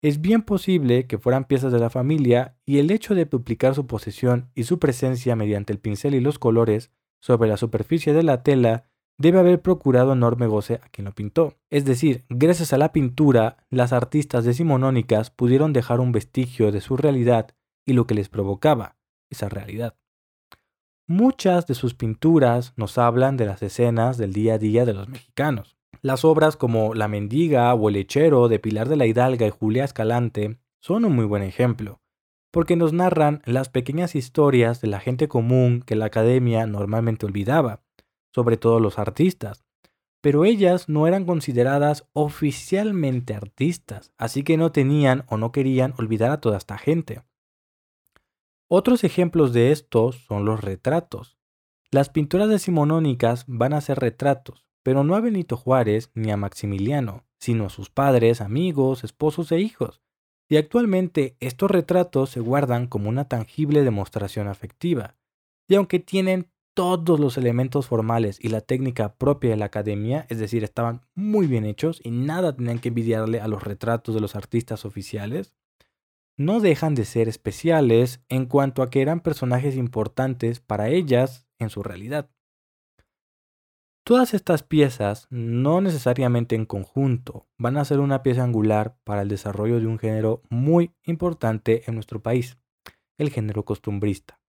Es 0.00 0.22
bien 0.22 0.40
posible 0.40 1.06
que 1.06 1.18
fueran 1.18 1.44
piezas 1.44 1.70
de 1.70 1.78
la 1.78 1.90
familia 1.90 2.56
y 2.64 2.78
el 2.78 2.90
hecho 2.90 3.14
de 3.14 3.26
duplicar 3.26 3.74
su 3.74 3.86
posesión 3.86 4.50
y 4.54 4.64
su 4.64 4.78
presencia 4.78 5.36
mediante 5.36 5.72
el 5.72 5.78
pincel 5.78 6.14
y 6.14 6.20
los 6.20 6.38
colores 6.38 6.90
sobre 7.20 7.48
la 7.48 7.58
superficie 7.58 8.14
de 8.14 8.22
la 8.22 8.42
tela 8.42 8.84
debe 9.18 9.38
haber 9.38 9.60
procurado 9.60 10.14
enorme 10.14 10.46
goce 10.46 10.80
a 10.82 10.88
quien 10.88 11.04
lo 11.04 11.12
pintó. 11.12 11.58
Es 11.70 11.84
decir, 11.84 12.24
gracias 12.30 12.72
a 12.72 12.78
la 12.78 12.90
pintura, 12.90 13.66
las 13.68 13.92
artistas 13.92 14.44
decimonónicas 14.44 15.30
pudieron 15.30 15.74
dejar 15.74 16.00
un 16.00 16.10
vestigio 16.10 16.72
de 16.72 16.80
su 16.80 16.96
realidad 16.96 17.54
y 17.84 17.92
lo 17.92 18.06
que 18.06 18.14
les 18.14 18.30
provocaba 18.30 18.96
esa 19.30 19.48
realidad. 19.48 19.94
Muchas 21.14 21.66
de 21.66 21.74
sus 21.74 21.92
pinturas 21.92 22.72
nos 22.78 22.96
hablan 22.96 23.36
de 23.36 23.44
las 23.44 23.62
escenas 23.62 24.16
del 24.16 24.32
día 24.32 24.54
a 24.54 24.58
día 24.58 24.86
de 24.86 24.94
los 24.94 25.10
mexicanos. 25.10 25.76
Las 26.00 26.24
obras 26.24 26.56
como 26.56 26.94
La 26.94 27.06
mendiga 27.06 27.74
o 27.74 27.90
El 27.90 27.96
lechero 27.96 28.48
de 28.48 28.58
Pilar 28.58 28.88
de 28.88 28.96
la 28.96 29.04
Hidalga 29.04 29.46
y 29.46 29.50
Julia 29.50 29.84
Escalante 29.84 30.56
son 30.80 31.04
un 31.04 31.14
muy 31.14 31.26
buen 31.26 31.42
ejemplo 31.42 32.00
porque 32.50 32.76
nos 32.76 32.94
narran 32.94 33.42
las 33.44 33.68
pequeñas 33.68 34.14
historias 34.14 34.80
de 34.80 34.88
la 34.88 35.00
gente 35.00 35.28
común 35.28 35.82
que 35.84 35.96
la 35.96 36.06
academia 36.06 36.66
normalmente 36.66 37.26
olvidaba, 37.26 37.82
sobre 38.34 38.56
todo 38.56 38.80
los 38.80 38.98
artistas. 38.98 39.66
Pero 40.22 40.46
ellas 40.46 40.88
no 40.88 41.06
eran 41.06 41.26
consideradas 41.26 42.08
oficialmente 42.14 43.34
artistas, 43.34 44.14
así 44.16 44.44
que 44.44 44.56
no 44.56 44.72
tenían 44.72 45.24
o 45.28 45.36
no 45.36 45.52
querían 45.52 45.92
olvidar 45.98 46.30
a 46.30 46.40
toda 46.40 46.56
esta 46.56 46.78
gente. 46.78 47.20
Otros 48.74 49.04
ejemplos 49.04 49.52
de 49.52 49.70
estos 49.70 50.16
son 50.26 50.46
los 50.46 50.62
retratos. 50.62 51.36
Las 51.90 52.08
pinturas 52.08 52.48
decimonónicas 52.48 53.44
van 53.46 53.74
a 53.74 53.82
ser 53.82 53.98
retratos, 53.98 54.64
pero 54.82 55.04
no 55.04 55.14
a 55.14 55.20
Benito 55.20 55.58
Juárez 55.58 56.10
ni 56.14 56.30
a 56.30 56.38
Maximiliano, 56.38 57.26
sino 57.38 57.66
a 57.66 57.68
sus 57.68 57.90
padres, 57.90 58.40
amigos, 58.40 59.04
esposos 59.04 59.52
e 59.52 59.60
hijos, 59.60 60.00
y 60.48 60.56
actualmente 60.56 61.36
estos 61.40 61.70
retratos 61.70 62.30
se 62.30 62.40
guardan 62.40 62.86
como 62.86 63.10
una 63.10 63.28
tangible 63.28 63.84
demostración 63.84 64.48
afectiva, 64.48 65.18
y 65.68 65.74
aunque 65.74 65.98
tienen 65.98 66.50
todos 66.72 67.20
los 67.20 67.36
elementos 67.36 67.88
formales 67.88 68.42
y 68.42 68.48
la 68.48 68.62
técnica 68.62 69.16
propia 69.16 69.50
de 69.50 69.58
la 69.58 69.66
academia, 69.66 70.24
es 70.30 70.38
decir, 70.38 70.64
estaban 70.64 71.02
muy 71.14 71.46
bien 71.46 71.66
hechos 71.66 72.00
y 72.02 72.10
nada 72.10 72.56
tenían 72.56 72.78
que 72.78 72.88
envidiarle 72.88 73.38
a 73.38 73.48
los 73.48 73.64
retratos 73.64 74.14
de 74.14 74.22
los 74.22 74.34
artistas 74.34 74.86
oficiales, 74.86 75.52
no 76.36 76.60
dejan 76.60 76.94
de 76.94 77.04
ser 77.04 77.28
especiales 77.28 78.22
en 78.28 78.46
cuanto 78.46 78.82
a 78.82 78.90
que 78.90 79.02
eran 79.02 79.20
personajes 79.20 79.76
importantes 79.76 80.60
para 80.60 80.88
ellas 80.88 81.46
en 81.58 81.70
su 81.70 81.82
realidad. 81.82 82.30
Todas 84.04 84.34
estas 84.34 84.64
piezas, 84.64 85.28
no 85.30 85.80
necesariamente 85.80 86.56
en 86.56 86.66
conjunto, 86.66 87.46
van 87.56 87.76
a 87.76 87.84
ser 87.84 88.00
una 88.00 88.24
pieza 88.24 88.42
angular 88.42 88.96
para 89.04 89.22
el 89.22 89.28
desarrollo 89.28 89.78
de 89.78 89.86
un 89.86 89.98
género 89.98 90.42
muy 90.50 90.92
importante 91.04 91.84
en 91.86 91.94
nuestro 91.94 92.20
país, 92.20 92.58
el 93.16 93.30
género 93.30 93.64
costumbrista. 93.64 94.40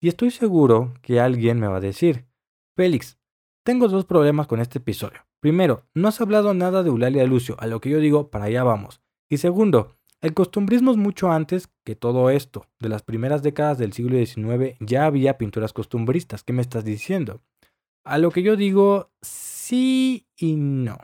Y 0.00 0.08
estoy 0.08 0.30
seguro 0.30 0.94
que 1.02 1.18
alguien 1.18 1.58
me 1.58 1.66
va 1.66 1.78
a 1.78 1.80
decir, 1.80 2.26
Félix, 2.76 3.18
tengo 3.64 3.88
dos 3.88 4.04
problemas 4.04 4.46
con 4.46 4.60
este 4.60 4.78
episodio. 4.78 5.26
Primero, 5.40 5.86
no 5.94 6.08
has 6.08 6.20
hablado 6.20 6.54
nada 6.54 6.82
de 6.82 6.90
Eulalia 6.90 7.24
Lucio, 7.24 7.56
a 7.58 7.66
lo 7.66 7.80
que 7.80 7.90
yo 7.90 7.98
digo, 7.98 8.30
para 8.30 8.44
allá 8.44 8.62
vamos. 8.62 9.02
Y 9.28 9.38
segundo, 9.38 9.96
el 10.22 10.34
costumbrismo 10.34 10.90
es 10.90 10.96
mucho 10.96 11.30
antes 11.30 11.68
que 11.84 11.96
todo 11.96 12.30
esto. 12.30 12.66
De 12.78 12.88
las 12.88 13.02
primeras 13.02 13.42
décadas 13.42 13.78
del 13.78 13.92
siglo 13.92 14.18
XIX 14.18 14.76
ya 14.80 15.06
había 15.06 15.38
pinturas 15.38 15.72
costumbristas. 15.72 16.42
¿Qué 16.42 16.52
me 16.52 16.62
estás 16.62 16.84
diciendo? 16.84 17.40
A 18.04 18.18
lo 18.18 18.30
que 18.30 18.42
yo 18.42 18.56
digo, 18.56 19.10
sí 19.22 20.26
y 20.36 20.56
no. 20.56 20.98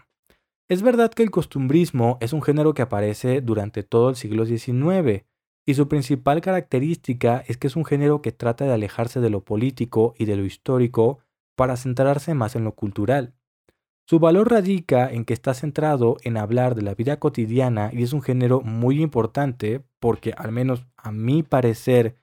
Es 0.69 0.83
verdad 0.83 1.13
que 1.13 1.23
el 1.23 1.31
costumbrismo 1.31 2.19
es 2.21 2.33
un 2.33 2.43
género 2.43 2.75
que 2.75 2.83
aparece 2.83 3.41
durante 3.41 3.83
todo 3.85 4.11
el 4.11 4.17
siglo 4.17 4.45
XIX, 4.45 5.25
y 5.65 5.75
su 5.75 5.89
principal 5.89 6.41
característica 6.41 7.43
es 7.47 7.57
que 7.57 7.67
es 7.67 7.77
un 7.77 7.85
género 7.85 8.23
que 8.23 8.33
trata 8.33 8.65
de 8.65 8.73
alejarse 8.73 9.21
de 9.21 9.31
lo 9.31 9.45
político 9.45 10.15
y 10.17 10.25
de 10.25 10.37
lo 10.37 10.45
histórico 10.45 11.19
para 11.57 11.77
centrarse 11.77 12.35
más 12.35 12.55
en 12.55 12.65
lo 12.65 12.73
cultural. 12.73 13.35
Su 14.09 14.21
valor 14.21 14.53
radica 14.53 15.11
en 15.11 15.25
que 15.25 15.35
está 15.35 15.53
centrado 15.53 16.16
en 16.23 16.37
hablar 16.37 16.77
de 16.77 16.83
la 16.83 16.95
vida 16.95 17.19
cotidiana 17.19 17.90
y 17.92 18.05
es 18.05 18.12
un 18.12 18.23
género 18.23 18.61
muy 18.61 19.03
importante 19.03 19.83
porque, 19.99 20.33
al 20.37 20.53
menos 20.53 20.87
a 20.97 21.11
mi 21.11 21.42
parecer, 21.42 22.14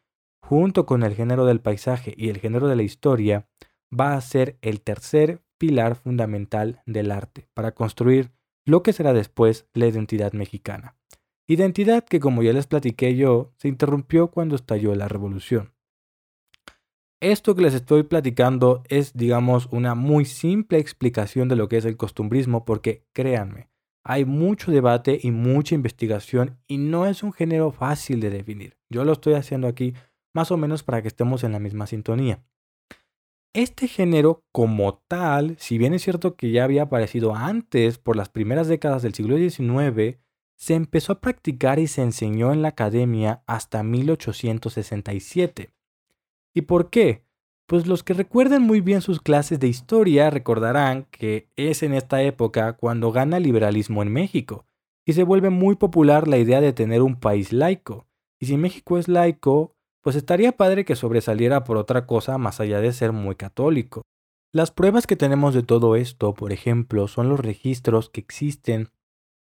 junto 0.42 0.86
con 0.86 1.04
el 1.04 1.14
género 1.14 1.46
del 1.46 1.60
paisaje 1.60 2.14
y 2.16 2.30
el 2.30 2.38
género 2.38 2.70
de 2.70 2.78
la 2.78 2.84
historia, 2.84 3.50
va 3.92 4.14
a 4.14 4.22
ser 4.22 4.58
el 4.62 4.80
tercer 4.80 5.42
pilar 5.58 5.96
fundamental 5.96 6.82
del 6.86 7.12
arte 7.12 7.50
para 7.54 7.74
construir 7.74 8.32
lo 8.66 8.82
que 8.82 8.94
será 8.94 9.12
después 9.12 9.68
la 9.74 9.88
identidad 9.88 10.32
mexicana. 10.32 10.96
Identidad 11.48 12.06
que, 12.06 12.22
como 12.22 12.44
ya 12.44 12.54
les 12.54 12.66
platiqué 12.66 13.18
yo, 13.18 13.52
se 13.58 13.68
interrumpió 13.68 14.32
cuando 14.32 14.56
estalló 14.56 14.96
la 14.96 15.10
revolución. 15.10 15.74
Esto 17.24 17.56
que 17.56 17.62
les 17.62 17.74
estoy 17.74 18.04
platicando 18.04 18.84
es, 18.90 19.14
digamos, 19.14 19.70
una 19.72 19.96
muy 19.96 20.26
simple 20.26 20.78
explicación 20.78 21.48
de 21.48 21.56
lo 21.56 21.70
que 21.70 21.78
es 21.78 21.86
el 21.86 21.96
costumbrismo, 21.96 22.66
porque 22.66 23.06
créanme, 23.14 23.70
hay 24.04 24.26
mucho 24.26 24.72
debate 24.72 25.22
y 25.24 25.32
mucha 25.32 25.74
investigación 25.74 26.60
y 26.68 26.80
no 26.80 27.06
es 27.06 27.24
un 27.24 27.32
género 27.32 27.72
fácil 27.72 28.20
de 28.20 28.30
definir. 28.30 28.76
Yo 28.90 29.06
lo 29.06 29.14
estoy 29.14 29.36
haciendo 29.36 29.70
aquí 29.70 29.94
más 30.36 30.52
o 30.52 30.58
menos 30.58 30.84
para 30.84 31.02
que 31.02 31.08
estemos 31.08 31.46
en 31.46 31.54
la 31.54 31.60
misma 31.60 31.88
sintonía. 31.88 32.44
Este 33.56 33.88
género 33.88 34.44
como 34.52 35.02
tal, 35.08 35.56
si 35.60 35.78
bien 35.78 35.94
es 35.94 36.02
cierto 36.02 36.36
que 36.36 36.52
ya 36.52 36.66
había 36.66 36.84
aparecido 36.84 37.36
antes 37.36 38.00
por 38.00 38.18
las 38.18 38.28
primeras 38.28 38.68
décadas 38.68 39.02
del 39.02 39.14
siglo 39.14 39.38
XIX, 39.38 40.18
se 40.58 40.74
empezó 40.74 41.14
a 41.14 41.22
practicar 41.22 41.80
y 41.80 41.88
se 41.88 42.02
enseñó 42.02 42.52
en 42.52 42.62
la 42.62 42.68
academia 42.68 43.44
hasta 43.48 43.82
1867. 43.82 45.74
¿Y 46.54 46.62
por 46.62 46.90
qué? 46.90 47.24
Pues 47.68 47.88
los 47.88 48.04
que 48.04 48.14
recuerden 48.14 48.62
muy 48.62 48.82
bien 48.82 49.02
sus 49.02 49.22
clases 49.22 49.60
de 49.60 49.68
historia 49.68 50.30
recordarán 50.30 51.08
que 51.12 51.50
es 51.56 51.82
en 51.82 51.94
esta 51.94 52.22
época 52.22 52.74
cuando 52.74 53.12
gana 53.12 53.38
el 53.38 53.44
liberalismo 53.44 54.02
en 54.02 54.12
México 54.12 54.66
y 55.06 55.14
se 55.14 55.24
vuelve 55.24 55.50
muy 55.50 55.76
popular 55.76 56.28
la 56.28 56.38
idea 56.38 56.62
de 56.62 56.74
tener 56.74 57.02
un 57.02 57.20
país 57.20 57.52
laico. 57.54 58.08
Y 58.40 58.46
si 58.48 58.58
México 58.58 58.98
es 58.98 59.08
laico, 59.08 59.76
pues 60.02 60.16
estaría 60.16 60.58
padre 60.58 60.86
que 60.86 60.96
sobresaliera 60.96 61.64
por 61.64 61.78
otra 61.78 62.06
cosa 62.06 62.38
más 62.38 62.60
allá 62.60 62.82
de 62.82 62.92
ser 62.92 63.14
muy 63.14 63.36
católico. 63.36 64.04
Las 64.52 64.72
pruebas 64.72 65.08
que 65.08 65.16
tenemos 65.16 65.54
de 65.54 65.64
todo 65.64 65.96
esto, 65.96 66.34
por 66.34 66.52
ejemplo, 66.52 67.08
son 67.08 67.30
los 67.30 67.40
registros 67.40 68.10
que 68.10 68.22
existen 68.22 68.90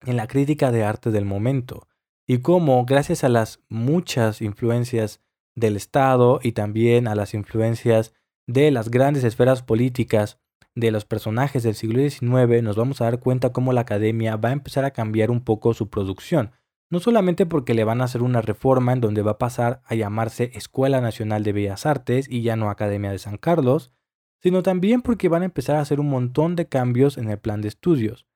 en 0.02 0.18
la 0.18 0.28
crítica 0.28 0.72
de 0.72 0.84
arte 0.84 1.12
del 1.12 1.26
momento 1.26 1.88
y 2.28 2.40
cómo, 2.40 2.86
gracias 2.86 3.24
a 3.24 3.30
las 3.30 3.64
muchas 3.70 4.42
influencias 4.42 5.22
del 5.58 5.76
Estado 5.76 6.40
y 6.42 6.54
también 6.54 7.08
a 7.08 7.16
las 7.16 7.34
influencias 7.34 8.14
de 8.46 8.72
las 8.72 8.90
grandes 8.90 9.24
esferas 9.24 9.64
políticas 9.64 10.40
de 10.76 10.92
los 10.92 11.04
personajes 11.04 11.64
del 11.64 11.74
siglo 11.74 12.08
XIX, 12.08 12.62
nos 12.62 12.76
vamos 12.78 13.02
a 13.02 13.06
dar 13.06 13.20
cuenta 13.20 13.52
cómo 13.52 13.74
la 13.74 13.82
academia 13.82 14.36
va 14.36 14.50
a 14.50 14.54
empezar 14.54 14.86
a 14.86 14.92
cambiar 14.92 15.32
un 15.32 15.44
poco 15.44 15.74
su 15.74 15.90
producción. 15.90 16.52
No 16.92 17.00
solamente 17.00 17.48
porque 17.48 17.74
le 17.74 17.84
van 17.84 18.00
a 18.00 18.04
hacer 18.06 18.22
una 18.22 18.42
reforma 18.42 18.94
en 18.94 19.02
donde 19.02 19.24
va 19.24 19.32
a 19.32 19.38
pasar 19.40 19.82
a 19.86 19.96
llamarse 19.96 20.52
Escuela 20.54 21.02
Nacional 21.02 21.44
de 21.44 21.52
Bellas 21.52 21.88
Artes 21.88 22.28
y 22.30 22.44
ya 22.44 22.56
no 22.56 22.70
Academia 22.70 23.12
de 23.12 23.18
San 23.18 23.38
Carlos, 23.38 23.92
sino 24.40 24.62
también 24.62 25.02
porque 25.02 25.28
van 25.28 25.42
a 25.42 25.46
empezar 25.46 25.78
a 25.78 25.82
hacer 25.82 26.00
un 26.00 26.10
montón 26.10 26.56
de 26.56 26.68
cambios 26.68 27.18
en 27.18 27.30
el 27.30 27.40
plan 27.40 27.62
de 27.62 27.70
estudios. 27.70 28.28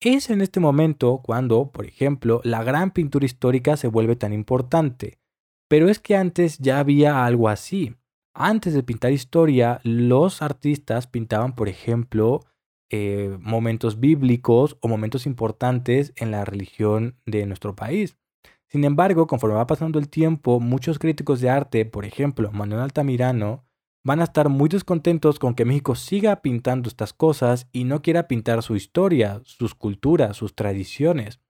Es 0.00 0.30
en 0.30 0.40
este 0.40 0.60
momento 0.60 1.20
cuando, 1.22 1.72
por 1.72 1.86
ejemplo, 1.86 2.40
la 2.44 2.62
gran 2.62 2.92
pintura 2.92 3.26
histórica 3.26 3.76
se 3.76 3.88
vuelve 3.88 4.14
tan 4.14 4.32
importante. 4.32 5.21
Pero 5.72 5.88
es 5.88 5.98
que 5.98 6.16
antes 6.16 6.58
ya 6.58 6.80
había 6.80 7.24
algo 7.24 7.48
así. 7.48 7.96
Antes 8.34 8.74
de 8.74 8.82
pintar 8.82 9.10
historia, 9.10 9.80
los 9.84 10.42
artistas 10.42 11.06
pintaban, 11.06 11.54
por 11.54 11.66
ejemplo, 11.66 12.44
eh, 12.90 13.38
momentos 13.40 13.98
bíblicos 13.98 14.76
o 14.82 14.88
momentos 14.88 15.24
importantes 15.24 16.12
en 16.16 16.30
la 16.30 16.44
religión 16.44 17.16
de 17.24 17.46
nuestro 17.46 17.74
país. 17.74 18.18
Sin 18.68 18.84
embargo, 18.84 19.26
conforme 19.26 19.56
va 19.56 19.66
pasando 19.66 19.98
el 19.98 20.10
tiempo, 20.10 20.60
muchos 20.60 20.98
críticos 20.98 21.40
de 21.40 21.48
arte, 21.48 21.86
por 21.86 22.04
ejemplo, 22.04 22.52
Manuel 22.52 22.82
Altamirano, 22.82 23.64
van 24.04 24.20
a 24.20 24.24
estar 24.24 24.50
muy 24.50 24.68
descontentos 24.68 25.38
con 25.38 25.54
que 25.54 25.64
México 25.64 25.94
siga 25.94 26.42
pintando 26.42 26.86
estas 26.90 27.14
cosas 27.14 27.66
y 27.72 27.84
no 27.84 28.02
quiera 28.02 28.28
pintar 28.28 28.62
su 28.62 28.76
historia, 28.76 29.40
sus 29.44 29.74
culturas, 29.74 30.36
sus 30.36 30.54
tradiciones. 30.54 31.40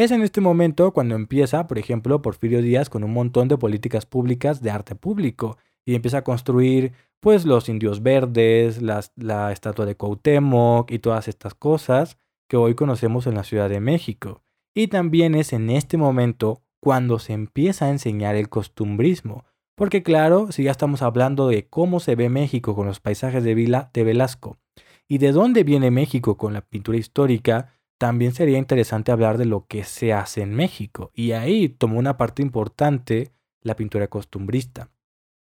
Es 0.00 0.12
en 0.12 0.22
este 0.22 0.40
momento 0.40 0.92
cuando 0.94 1.14
empieza, 1.14 1.66
por 1.66 1.78
ejemplo, 1.78 2.22
Porfirio 2.22 2.62
Díaz 2.62 2.88
con 2.88 3.04
un 3.04 3.12
montón 3.12 3.48
de 3.48 3.58
políticas 3.58 4.06
públicas 4.06 4.62
de 4.62 4.70
arte 4.70 4.94
público 4.94 5.58
y 5.84 5.94
empieza 5.94 6.16
a 6.16 6.24
construir 6.24 6.94
pues 7.20 7.44
los 7.44 7.68
indios 7.68 8.02
verdes, 8.02 8.80
la 8.80 9.52
estatua 9.52 9.84
de 9.84 9.96
Cuauhtémoc 9.96 10.90
y 10.90 11.00
todas 11.00 11.28
estas 11.28 11.52
cosas 11.52 12.16
que 12.48 12.56
hoy 12.56 12.74
conocemos 12.74 13.26
en 13.26 13.34
la 13.34 13.44
Ciudad 13.44 13.68
de 13.68 13.80
México. 13.80 14.40
Y 14.74 14.86
también 14.86 15.34
es 15.34 15.52
en 15.52 15.68
este 15.68 15.98
momento 15.98 16.62
cuando 16.82 17.18
se 17.18 17.34
empieza 17.34 17.84
a 17.84 17.90
enseñar 17.90 18.36
el 18.36 18.48
costumbrismo, 18.48 19.44
porque 19.76 20.02
claro, 20.02 20.50
si 20.50 20.62
ya 20.62 20.70
estamos 20.70 21.02
hablando 21.02 21.46
de 21.46 21.68
cómo 21.68 22.00
se 22.00 22.16
ve 22.16 22.30
México 22.30 22.74
con 22.74 22.86
los 22.86 23.00
paisajes 23.00 23.44
de, 23.44 23.54
Vila, 23.54 23.90
de 23.92 24.04
Velasco 24.04 24.56
y 25.06 25.18
de 25.18 25.32
dónde 25.32 25.62
viene 25.62 25.90
México 25.90 26.38
con 26.38 26.54
la 26.54 26.62
pintura 26.62 26.96
histórica, 26.96 27.74
también 28.00 28.32
sería 28.32 28.56
interesante 28.56 29.12
hablar 29.12 29.36
de 29.36 29.44
lo 29.44 29.66
que 29.66 29.84
se 29.84 30.14
hace 30.14 30.40
en 30.40 30.54
México, 30.54 31.10
y 31.12 31.32
ahí 31.32 31.68
tomó 31.68 31.98
una 31.98 32.16
parte 32.16 32.40
importante 32.40 33.34
la 33.60 33.76
pintura 33.76 34.08
costumbrista. 34.08 34.90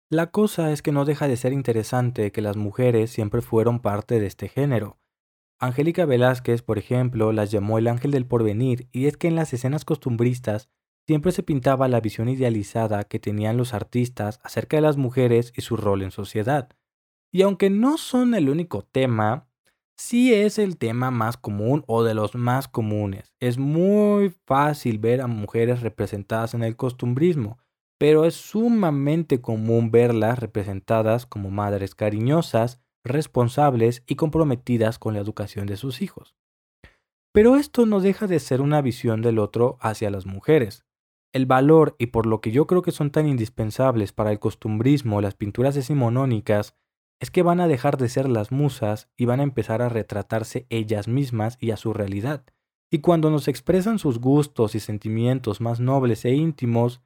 La 0.09 0.31
cosa 0.31 0.73
es 0.73 0.81
que 0.81 0.91
no 0.91 1.05
deja 1.05 1.29
de 1.29 1.37
ser 1.37 1.53
interesante 1.53 2.33
que 2.33 2.41
las 2.41 2.57
mujeres 2.57 3.11
siempre 3.11 3.43
fueron 3.43 3.81
parte 3.81 4.19
de 4.21 4.27
este 4.27 4.49
género. 4.49 4.99
Angélica 5.59 6.07
Velázquez, 6.07 6.63
por 6.63 6.79
ejemplo, 6.79 7.31
las 7.31 7.51
llamó 7.51 7.77
el 7.77 7.89
ángel 7.89 8.11
del 8.11 8.25
porvenir, 8.25 8.89
y 8.91 9.05
es 9.05 9.19
que 9.19 9.29
en 9.29 9.35
las 9.35 9.53
escenas 9.53 9.85
costumbristas 9.85 10.71
siempre 11.07 11.33
se 11.33 11.43
pintaba 11.43 11.89
la 11.89 12.01
visión 12.01 12.31
idealizada 12.31 13.05
que 13.05 13.19
tenían 13.19 13.59
los 13.59 13.75
artistas 13.75 14.41
acerca 14.43 14.79
de 14.79 14.81
las 14.81 14.97
mujeres 14.97 15.53
y 15.55 15.61
su 15.61 15.77
rol 15.77 16.01
en 16.01 16.11
sociedad. 16.11 16.71
Y 17.31 17.43
aunque 17.43 17.69
no 17.69 17.99
son 17.99 18.35
el 18.35 18.49
único 18.49 18.83
tema, 18.83 19.47
sí 19.97 20.33
es 20.35 20.59
el 20.59 20.77
tema 20.79 21.11
más 21.11 21.37
común 21.37 21.85
o 21.87 22.05
de 22.05 22.15
los 22.15 22.35
más 22.35 22.69
comunes. 22.69 23.33
Es 23.41 23.59
muy 23.59 24.31
fácil 24.47 24.99
ver 24.99 25.21
a 25.21 25.27
mujeres 25.27 25.81
representadas 25.81 26.55
en 26.55 26.63
el 26.63 26.77
costumbrismo, 26.77 27.59
pero 27.99 28.25
es 28.25 28.35
sumamente 28.35 29.41
común 29.41 29.91
verlas 29.91 30.39
representadas 30.39 31.27
como 31.27 31.51
madres 31.51 31.95
cariñosas, 31.95 32.81
responsables 33.05 34.03
y 34.07 34.17
comprometidas 34.17 34.99
con 34.99 35.15
la 35.15 35.21
educación 35.21 35.67
de 35.67 35.77
sus 35.77 36.03
hijos. 36.03 36.35
Pero 37.33 37.57
esto 37.57 37.87
no 37.87 38.01
deja 38.01 38.27
de 38.27 38.41
ser 38.41 38.61
una 38.61 38.81
visión 38.81 39.23
del 39.23 39.39
otro 39.39 39.77
hacia 39.81 40.11
las 40.11 40.27
mujeres. 40.27 40.85
El 41.33 41.47
valor 41.47 41.95
y 41.99 42.07
por 42.07 42.27
lo 42.27 42.41
que 42.41 42.51
yo 42.51 42.67
creo 42.67 42.83
que 42.83 42.93
son 42.93 43.11
tan 43.11 43.27
indispensables 43.27 44.13
para 44.13 44.33
el 44.33 44.39
costumbrismo 44.39 45.21
las 45.21 45.35
pinturas 45.35 45.75
decimonónicas 45.75 46.75
es 47.21 47.31
que 47.31 47.43
van 47.43 47.61
a 47.61 47.69
dejar 47.69 47.97
de 47.97 48.09
ser 48.09 48.29
las 48.29 48.53
musas 48.53 49.09
y 49.17 49.25
van 49.25 49.41
a 49.41 49.45
empezar 49.45 49.83
a 49.83 49.89
retratarse 49.89 50.67
ellas 50.69 51.09
mismas 51.09 51.57
y 51.61 51.71
a 51.71 51.77
su 51.77 51.93
realidad. 51.93 52.45
Y 52.91 52.99
cuando 52.99 53.31
nos 53.31 53.49
expresan 53.49 53.99
sus 53.99 54.19
gustos 54.21 54.75
y 54.75 54.81
sentimientos 54.81 55.61
más 55.61 55.81
nobles 55.81 56.25
e 56.25 56.35
íntimos, 56.35 57.01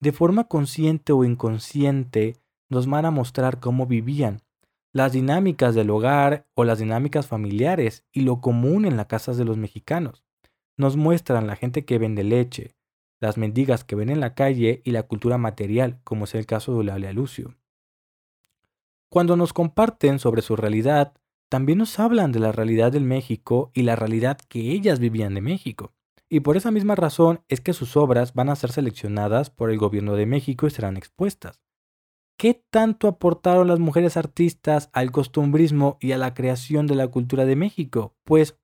de 0.00 0.12
forma 0.12 0.44
consciente 0.44 1.12
o 1.12 1.24
inconsciente, 1.24 2.36
nos 2.68 2.86
van 2.86 3.04
a 3.04 3.10
mostrar 3.10 3.60
cómo 3.60 3.86
vivían, 3.86 4.42
las 4.92 5.12
dinámicas 5.12 5.74
del 5.74 5.90
hogar 5.90 6.46
o 6.54 6.64
las 6.64 6.78
dinámicas 6.78 7.26
familiares 7.26 8.04
y 8.12 8.22
lo 8.22 8.40
común 8.40 8.86
en 8.86 8.96
las 8.96 9.06
casas 9.06 9.36
de 9.36 9.44
los 9.44 9.56
mexicanos. 9.58 10.24
Nos 10.78 10.96
muestran 10.96 11.46
la 11.46 11.56
gente 11.56 11.84
que 11.84 11.98
vende 11.98 12.24
leche, 12.24 12.76
las 13.20 13.36
mendigas 13.36 13.84
que 13.84 13.96
ven 13.96 14.10
en 14.10 14.20
la 14.20 14.34
calle 14.34 14.80
y 14.84 14.92
la 14.92 15.02
cultura 15.02 15.38
material, 15.38 16.00
como 16.04 16.24
es 16.24 16.34
el 16.34 16.46
caso 16.46 16.72
de 16.72 16.78
Eulalia 16.78 17.12
Lucio. 17.12 17.54
Cuando 19.16 19.34
nos 19.38 19.54
comparten 19.54 20.18
sobre 20.18 20.42
su 20.42 20.56
realidad, 20.56 21.14
también 21.48 21.78
nos 21.78 21.98
hablan 21.98 22.32
de 22.32 22.38
la 22.38 22.52
realidad 22.52 22.92
del 22.92 23.04
México 23.04 23.70
y 23.72 23.80
la 23.80 23.96
realidad 23.96 24.36
que 24.46 24.72
ellas 24.72 24.98
vivían 24.98 25.32
de 25.32 25.40
México. 25.40 25.94
Y 26.28 26.40
por 26.40 26.58
esa 26.58 26.70
misma 26.70 26.96
razón 26.96 27.40
es 27.48 27.62
que 27.62 27.72
sus 27.72 27.96
obras 27.96 28.34
van 28.34 28.50
a 28.50 28.56
ser 28.56 28.72
seleccionadas 28.72 29.48
por 29.48 29.70
el 29.70 29.78
gobierno 29.78 30.16
de 30.16 30.26
México 30.26 30.66
y 30.66 30.70
serán 30.70 30.98
expuestas. 30.98 31.62
¿Qué 32.36 32.62
tanto 32.68 33.08
aportaron 33.08 33.68
las 33.68 33.78
mujeres 33.78 34.18
artistas 34.18 34.90
al 34.92 35.12
costumbrismo 35.12 35.96
y 35.98 36.12
a 36.12 36.18
la 36.18 36.34
creación 36.34 36.86
de 36.86 36.96
la 36.96 37.08
cultura 37.08 37.46
de 37.46 37.56
México? 37.56 38.14
Pues 38.22 38.58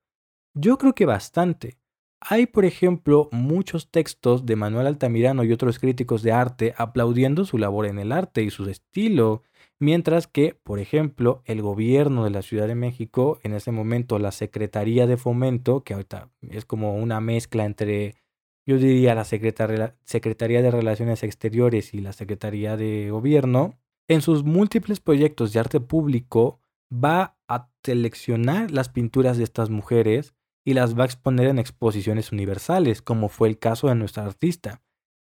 yo 0.53 0.77
creo 0.77 0.93
que 0.93 1.07
bastante. 1.07 1.79
Hay, 2.21 2.45
por 2.45 2.65
ejemplo, 2.65 3.27
muchos 3.31 3.89
textos 3.89 4.45
de 4.45 4.55
Manuel 4.55 4.85
Altamirano 4.85 5.43
y 5.43 5.51
otros 5.51 5.79
críticos 5.79 6.21
de 6.21 6.31
arte 6.31 6.75
aplaudiendo 6.77 7.43
su 7.43 7.57
labor 7.57 7.87
en 7.87 7.97
el 7.97 8.11
arte 8.11 8.43
y 8.43 8.51
su 8.51 8.69
estilo 8.69 9.41
Mientras 9.83 10.27
que, 10.27 10.57
por 10.63 10.79
ejemplo, 10.79 11.41
el 11.43 11.61
gobierno 11.61 12.23
de 12.23 12.29
la 12.29 12.41
Ciudad 12.41 12.69
de 12.69 12.73
México, 12.73 13.41
en 13.43 13.53
ese 13.53 13.73
momento 13.73 14.17
la 14.17 14.31
Secretaría 14.31 15.07
de 15.07 15.17
Fomento, 15.17 15.83
que 15.83 15.93
ahorita 15.93 16.29
es 16.39 16.63
como 16.63 16.95
una 16.95 17.19
mezcla 17.19 17.65
entre, 17.65 18.15
yo 18.65 18.77
diría, 18.77 19.13
la 19.13 19.25
Secretaría 19.25 20.61
de 20.61 20.71
Relaciones 20.71 21.21
Exteriores 21.23 21.93
y 21.93 21.99
la 21.99 22.13
Secretaría 22.13 22.77
de 22.77 23.09
Gobierno, 23.11 23.77
en 24.07 24.21
sus 24.21 24.45
múltiples 24.45 25.01
proyectos 25.01 25.51
de 25.51 25.59
arte 25.59 25.81
público 25.81 26.61
va 26.89 27.35
a 27.49 27.67
seleccionar 27.83 28.71
las 28.71 28.87
pinturas 28.87 29.37
de 29.37 29.43
estas 29.43 29.69
mujeres 29.69 30.33
y 30.63 30.75
las 30.75 30.97
va 30.97 31.03
a 31.03 31.07
exponer 31.07 31.47
en 31.47 31.59
exposiciones 31.59 32.31
universales, 32.31 33.01
como 33.01 33.27
fue 33.27 33.49
el 33.49 33.59
caso 33.59 33.89
de 33.89 33.95
nuestra 33.95 34.23
artista. 34.23 34.81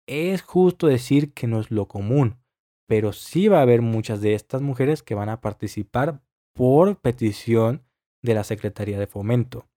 Es 0.07 0.41
justo 0.41 0.87
decir 0.87 1.33
que 1.35 1.45
no 1.45 1.59
es 1.59 1.69
lo 1.69 1.87
común, 1.87 2.39
pero 2.89 3.13
sí 3.13 3.47
va 3.49 3.59
a 3.59 3.61
haber 3.61 3.83
muchas 3.83 4.19
de 4.19 4.33
estas 4.33 4.63
mujeres 4.63 5.03
que 5.03 5.13
van 5.13 5.29
a 5.29 5.41
participar 5.41 6.23
por 6.55 6.99
petición 6.99 7.83
de 8.23 8.33
la 8.33 8.43
Secretaría 8.43 8.97
de 8.97 9.05
Fomento. 9.05 9.67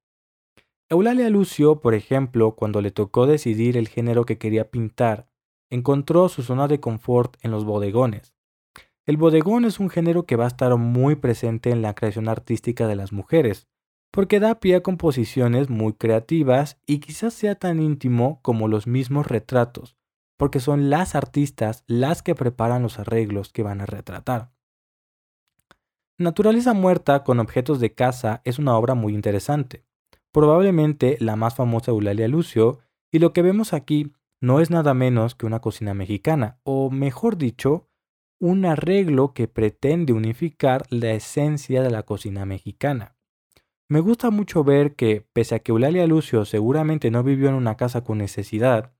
Eulalia 0.88 1.28
Lucio, 1.28 1.82
por 1.82 1.92
ejemplo, 1.92 2.56
cuando 2.56 2.80
le 2.80 2.90
tocó 2.90 3.26
decidir 3.26 3.76
el 3.76 3.88
género 3.88 4.24
que 4.24 4.38
quería 4.38 4.70
pintar, 4.70 5.28
encontró 5.68 6.30
su 6.30 6.42
zona 6.42 6.68
de 6.68 6.80
confort 6.80 7.36
en 7.42 7.50
los 7.50 7.66
bodegones. 7.66 8.34
El 9.04 9.18
bodegón 9.18 9.66
es 9.66 9.78
un 9.78 9.90
género 9.90 10.24
que 10.24 10.36
va 10.36 10.44
a 10.44 10.48
estar 10.48 10.74
muy 10.78 11.14
presente 11.14 11.68
en 11.68 11.82
la 11.82 11.94
creación 11.94 12.30
artística 12.30 12.86
de 12.86 12.96
las 12.96 13.12
mujeres, 13.12 13.68
porque 14.10 14.40
da 14.40 14.58
pie 14.58 14.76
a 14.76 14.82
composiciones 14.82 15.68
muy 15.68 15.92
creativas 15.92 16.80
y 16.86 17.00
quizás 17.00 17.34
sea 17.34 17.56
tan 17.56 17.78
íntimo 17.78 18.40
como 18.40 18.68
los 18.68 18.86
mismos 18.86 19.26
retratos, 19.26 19.98
porque 20.42 20.58
son 20.58 20.90
las 20.90 21.14
artistas 21.14 21.84
las 21.86 22.22
que 22.22 22.34
preparan 22.34 22.82
los 22.82 22.98
arreglos 22.98 23.52
que 23.52 23.62
van 23.62 23.80
a 23.80 23.86
retratar. 23.86 24.50
Naturaleza 26.18 26.74
muerta 26.74 27.22
con 27.22 27.40
objetos 27.40 27.80
de 27.80 27.94
casa 27.94 28.42
es 28.44 28.58
una 28.58 28.76
obra 28.76 28.94
muy 28.94 29.14
interesante 29.14 29.86
probablemente 30.32 31.18
la 31.20 31.36
más 31.36 31.54
famosa 31.54 31.92
Eulalia 31.92 32.26
Lucio, 32.26 32.80
y 33.12 33.18
lo 33.18 33.32
que 33.32 33.42
vemos 33.42 33.72
aquí 33.72 34.12
no 34.40 34.60
es 34.60 34.70
nada 34.70 34.94
menos 34.94 35.34
que 35.34 35.46
una 35.46 35.60
cocina 35.60 35.94
mexicana, 35.94 36.58
o 36.64 36.90
mejor 36.90 37.36
dicho, 37.36 37.88
un 38.40 38.64
arreglo 38.64 39.34
que 39.34 39.46
pretende 39.46 40.12
unificar 40.12 40.84
la 40.90 41.12
esencia 41.12 41.82
de 41.82 41.90
la 41.90 42.02
cocina 42.02 42.44
mexicana. 42.44 43.14
Me 43.88 44.00
gusta 44.00 44.30
mucho 44.30 44.64
ver 44.64 44.96
que, 44.96 45.24
pese 45.32 45.54
a 45.54 45.58
que 45.58 45.70
Eulalia 45.70 46.06
Lucio 46.06 46.44
seguramente 46.44 47.10
no 47.10 47.22
vivió 47.22 47.50
en 47.50 47.54
una 47.54 47.76
casa 47.76 48.02
con 48.02 48.18
necesidad, 48.18 48.94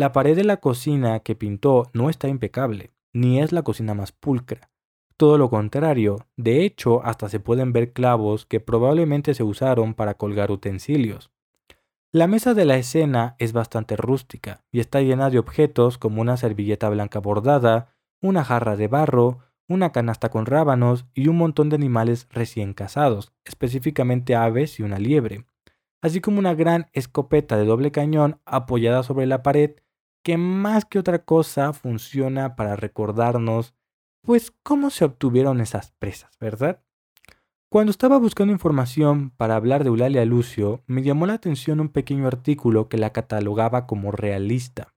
la 0.00 0.12
pared 0.12 0.34
de 0.34 0.44
la 0.44 0.56
cocina 0.56 1.20
que 1.20 1.34
pintó 1.34 1.90
no 1.92 2.08
está 2.08 2.26
impecable, 2.26 2.90
ni 3.12 3.38
es 3.38 3.52
la 3.52 3.62
cocina 3.62 3.92
más 3.92 4.12
pulcra. 4.12 4.70
Todo 5.18 5.36
lo 5.36 5.50
contrario, 5.50 6.26
de 6.38 6.64
hecho 6.64 7.04
hasta 7.04 7.28
se 7.28 7.38
pueden 7.38 7.74
ver 7.74 7.92
clavos 7.92 8.46
que 8.46 8.60
probablemente 8.60 9.34
se 9.34 9.42
usaron 9.42 9.92
para 9.92 10.14
colgar 10.14 10.50
utensilios. 10.50 11.30
La 12.12 12.26
mesa 12.28 12.54
de 12.54 12.64
la 12.64 12.78
escena 12.78 13.36
es 13.38 13.52
bastante 13.52 13.94
rústica 13.94 14.64
y 14.72 14.80
está 14.80 15.02
llena 15.02 15.28
de 15.28 15.38
objetos 15.38 15.98
como 15.98 16.22
una 16.22 16.38
servilleta 16.38 16.88
blanca 16.88 17.18
bordada, 17.18 17.94
una 18.22 18.42
jarra 18.42 18.76
de 18.76 18.88
barro, 18.88 19.40
una 19.68 19.92
canasta 19.92 20.30
con 20.30 20.46
rábanos 20.46 21.04
y 21.12 21.28
un 21.28 21.36
montón 21.36 21.68
de 21.68 21.76
animales 21.76 22.26
recién 22.30 22.72
cazados, 22.72 23.34
específicamente 23.44 24.34
aves 24.34 24.80
y 24.80 24.82
una 24.82 24.98
liebre, 24.98 25.44
así 26.00 26.22
como 26.22 26.38
una 26.38 26.54
gran 26.54 26.86
escopeta 26.94 27.58
de 27.58 27.66
doble 27.66 27.92
cañón 27.92 28.40
apoyada 28.46 29.02
sobre 29.02 29.26
la 29.26 29.42
pared 29.42 29.72
que 30.22 30.36
más 30.36 30.84
que 30.84 30.98
otra 30.98 31.24
cosa 31.24 31.72
funciona 31.72 32.56
para 32.56 32.76
recordarnos 32.76 33.74
pues 34.22 34.52
cómo 34.62 34.90
se 34.90 35.04
obtuvieron 35.04 35.60
esas 35.60 35.92
presas, 35.92 36.36
¿verdad? 36.38 36.82
Cuando 37.70 37.90
estaba 37.90 38.18
buscando 38.18 38.52
información 38.52 39.30
para 39.30 39.54
hablar 39.54 39.84
de 39.84 39.88
Eulalia 39.88 40.24
Lucio, 40.24 40.82
me 40.86 41.02
llamó 41.02 41.26
la 41.26 41.34
atención 41.34 41.80
un 41.80 41.88
pequeño 41.88 42.26
artículo 42.26 42.88
que 42.88 42.98
la 42.98 43.12
catalogaba 43.12 43.86
como 43.86 44.10
realista. 44.10 44.92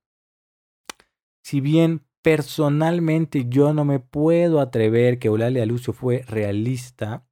Si 1.44 1.62
bien 1.62 2.06
personalmente 2.24 3.46
yo 3.48 3.74
no 3.74 3.86
me 3.86 4.00
puedo 4.00 4.60
atrever 4.60 5.20
que 5.20 5.28
Eulalia 5.28 5.66
Lucio 5.66 5.94
fue 5.94 6.24
realista, 6.28 7.28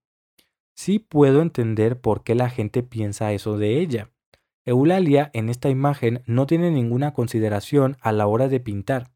sí 0.76 1.00
puedo 1.00 1.42
entender 1.42 2.00
por 2.00 2.24
qué 2.24 2.36
la 2.36 2.50
gente 2.50 2.84
piensa 2.84 3.34
eso 3.34 3.58
de 3.58 3.80
ella. 3.80 4.12
Eulalia 4.72 5.30
en 5.34 5.50
esta 5.50 5.70
imagen 5.70 6.24
no 6.26 6.48
tiene 6.48 6.72
ninguna 6.72 7.14
consideración 7.14 7.98
a 8.02 8.12
la 8.12 8.28
hora 8.28 8.48
de 8.48 8.60
pintar. 8.60 9.12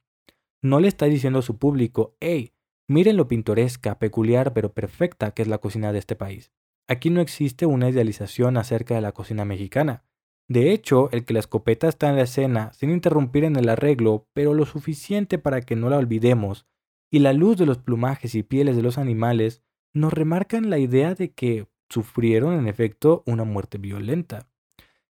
No 0.62 0.80
le 0.80 0.88
está 0.88 1.06
diciendo 1.06 1.40
a 1.40 1.44
su 1.44 1.58
público, 1.58 2.16
hey, 2.20 2.56
Miren 2.88 3.18
lo 3.18 3.28
pintoresca, 3.28 3.98
peculiar 3.98 4.54
pero 4.54 4.74
perfecta 4.74 5.32
que 5.32 5.42
es 5.42 5.48
la 5.48 5.58
cocina 5.58 5.92
de 5.92 6.00
este 6.00 6.16
país. 6.16 6.52
Aquí 6.88 7.10
no 7.10 7.20
existe 7.20 7.66
una 7.66 7.90
idealización 7.90 8.58
acerca 8.58 8.94
de 8.94 9.02
la 9.02 9.12
cocina 9.12 9.44
mexicana. 9.44 10.04
De 10.48 10.72
hecho, 10.72 11.10
el 11.12 11.26
que 11.26 11.34
la 11.34 11.40
escopeta 11.40 11.88
está 11.88 12.10
en 12.10 12.18
la 12.18 12.24
escena 12.24 12.72
sin 12.74 12.92
interrumpir 12.92 13.44
en 13.44 13.56
el 13.56 13.70
arreglo, 13.70 14.28
pero 14.34 14.54
lo 14.54 14.68
suficiente 14.68 15.40
para 15.40 15.62
que 15.62 15.76
no 15.76 15.90
la 15.90 15.98
olvidemos, 15.98 16.68
y 17.12 17.20
la 17.20 17.34
luz 17.34 17.58
de 17.58 17.66
los 17.66 17.80
plumajes 17.80 18.36
y 18.36 18.44
pieles 18.44 18.76
de 18.76 18.84
los 18.84 19.00
animales 19.00 19.64
nos 19.94 20.14
remarcan 20.14 20.70
la 20.70 20.78
idea 20.78 21.16
de 21.16 21.34
que 21.34 21.68
sufrieron 21.90 22.54
en 22.54 22.68
efecto 22.68 23.24
una 23.26 23.46
muerte 23.46 23.80
violenta. 23.80 24.48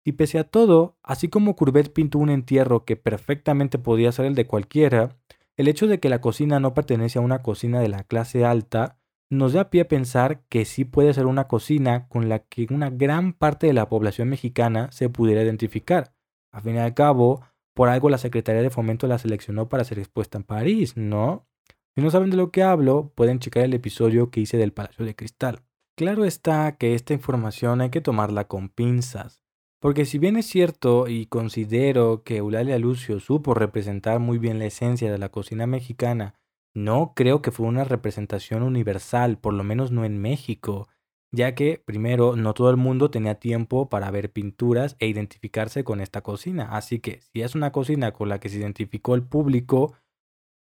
Y 0.05 0.13
pese 0.13 0.39
a 0.39 0.45
todo, 0.45 0.99
así 1.03 1.29
como 1.29 1.57
Courbet 1.57 1.93
pintó 1.93 2.19
un 2.19 2.31
entierro 2.31 2.85
que 2.85 2.97
perfectamente 2.97 3.79
podía 3.79 4.13
ser 4.13 4.27
el 4.27 4.35
de 4.35 4.47
cualquiera, 4.47 5.17
el 5.57 5.69
hecho 5.69 5.87
de 5.87 5.99
que 5.99 6.09
la 6.09 6.21
cocina 6.21 6.61
no 6.61 6.75
pertenece 6.75 7.19
a 7.19 7.23
una 7.23 7.43
cocina 7.43 7.81
de 7.81 7.89
la 7.89 8.05
clase 8.05 8.45
alta 8.45 8.99
nos 9.31 9.53
da 9.53 9.71
pie 9.71 9.83
a 9.83 9.89
pensar 9.89 10.43
que 10.49 10.65
sí 10.65 10.85
puede 10.85 11.13
ser 11.15 11.27
una 11.27 11.49
cocina 11.49 12.09
con 12.09 12.29
la 12.29 12.41
que 12.41 12.67
una 12.71 12.91
gran 12.91 13.33
parte 13.33 13.67
de 13.67 13.73
la 13.73 13.89
población 13.89 14.29
mexicana 14.29 14.91
se 14.93 15.09
pudiera 15.09 15.43
identificar. 15.43 16.15
A 16.53 16.61
fin 16.61 16.77
y 16.77 16.79
al 16.79 16.95
cabo, 16.95 17.43
por 17.75 17.89
algo 17.89 18.11
la 18.11 18.19
Secretaría 18.19 18.63
de 18.63 18.71
Fomento 18.71 19.07
la 19.07 19.19
seleccionó 19.19 19.69
para 19.69 19.85
ser 19.85 19.99
expuesta 19.99 20.39
en 20.39 20.45
París, 20.45 20.97
¿no? 20.97 21.47
Si 21.95 22.03
no 22.03 22.11
saben 22.11 22.31
de 22.31 22.37
lo 22.37 22.51
que 22.51 22.63
hablo, 22.63 23.13
pueden 23.15 23.39
checar 23.39 23.65
el 23.65 23.75
episodio 23.75 24.31
que 24.31 24.41
hice 24.41 24.57
del 24.57 24.73
Palacio 24.73 25.05
de 25.05 25.15
Cristal. 25.15 25.63
Claro 25.97 26.25
está 26.25 26.77
que 26.77 26.95
esta 26.95 27.13
información 27.13 27.81
hay 27.81 27.91
que 27.91 28.01
tomarla 28.01 28.49
con 28.49 28.69
pinzas. 28.69 29.44
Porque 29.85 30.07
si 30.07 30.17
bien 30.17 30.39
es 30.39 30.47
cierto 30.47 31.09
y 31.09 31.27
considero 31.27 32.23
que 32.25 32.39
Eulalia 32.39 32.79
Lucio 32.79 33.21
supo 33.21 33.53
representar 33.53 34.19
muy 34.19 34.39
bien 34.39 34.59
la 34.59 34.65
esencia 34.65 35.13
de 35.13 35.19
la 35.19 35.29
cocina 35.29 35.67
mexicana, 35.67 36.37
no 36.75 37.13
creo 37.15 37.43
que 37.43 37.51
fue 37.51 37.67
una 37.67 37.85
representación 37.85 38.63
universal, 38.63 39.37
por 39.37 39.53
lo 39.53 39.63
menos 39.63 39.93
no 39.93 40.07
en 40.07 40.17
México, 40.17 40.89
ya 41.33 41.55
que, 41.55 41.83
primero, 41.85 42.35
no 42.35 42.55
todo 42.55 42.71
el 42.71 42.79
mundo 42.79 43.11
tenía 43.11 43.35
tiempo 43.35 43.91
para 43.91 44.11
ver 44.11 44.33
pinturas 44.33 44.97
e 45.01 45.07
identificarse 45.07 45.85
con 45.85 46.01
esta 46.01 46.23
cocina, 46.23 46.75
así 46.75 46.99
que 46.99 47.21
si 47.21 47.43
es 47.43 47.55
una 47.55 47.71
cocina 47.71 48.13
con 48.13 48.31
la 48.31 48.41
que 48.41 48.49
se 48.49 48.61
identificó 48.61 49.15
el 49.15 49.23
público, 49.23 49.93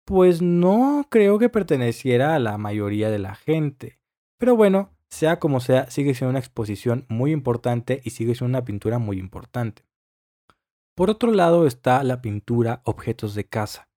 pues 0.04 0.42
no 0.42 1.08
creo 1.10 1.40
que 1.40 1.48
perteneciera 1.48 2.36
a 2.36 2.38
la 2.38 2.56
mayoría 2.56 3.10
de 3.10 3.18
la 3.18 3.34
gente. 3.34 3.98
Pero 4.38 4.54
bueno, 4.54 4.92
sea 5.10 5.38
como 5.38 5.60
sea, 5.60 5.90
sigue 5.90 6.14
siendo 6.14 6.30
una 6.30 6.38
exposición 6.38 7.06
muy 7.08 7.32
importante 7.32 8.00
y 8.04 8.10
sigue 8.10 8.34
siendo 8.34 8.58
una 8.58 8.64
pintura 8.64 8.98
muy 8.98 9.18
importante. 9.18 9.84
Por 10.94 11.10
otro 11.10 11.32
lado 11.32 11.66
está 11.66 12.02
la 12.02 12.20
pintura 12.20 12.82
Objetos 12.84 13.34
de 13.34 13.44
casa. 13.44 13.88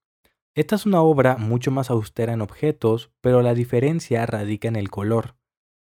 Esta 0.53 0.75
es 0.75 0.85
una 0.85 1.01
obra 1.01 1.37
mucho 1.37 1.71
más 1.71 1.89
austera 1.89 2.33
en 2.33 2.41
objetos, 2.41 3.09
pero 3.21 3.41
la 3.41 3.53
diferencia 3.53 4.25
radica 4.25 4.67
en 4.67 4.75
el 4.75 4.89
color. 4.89 5.35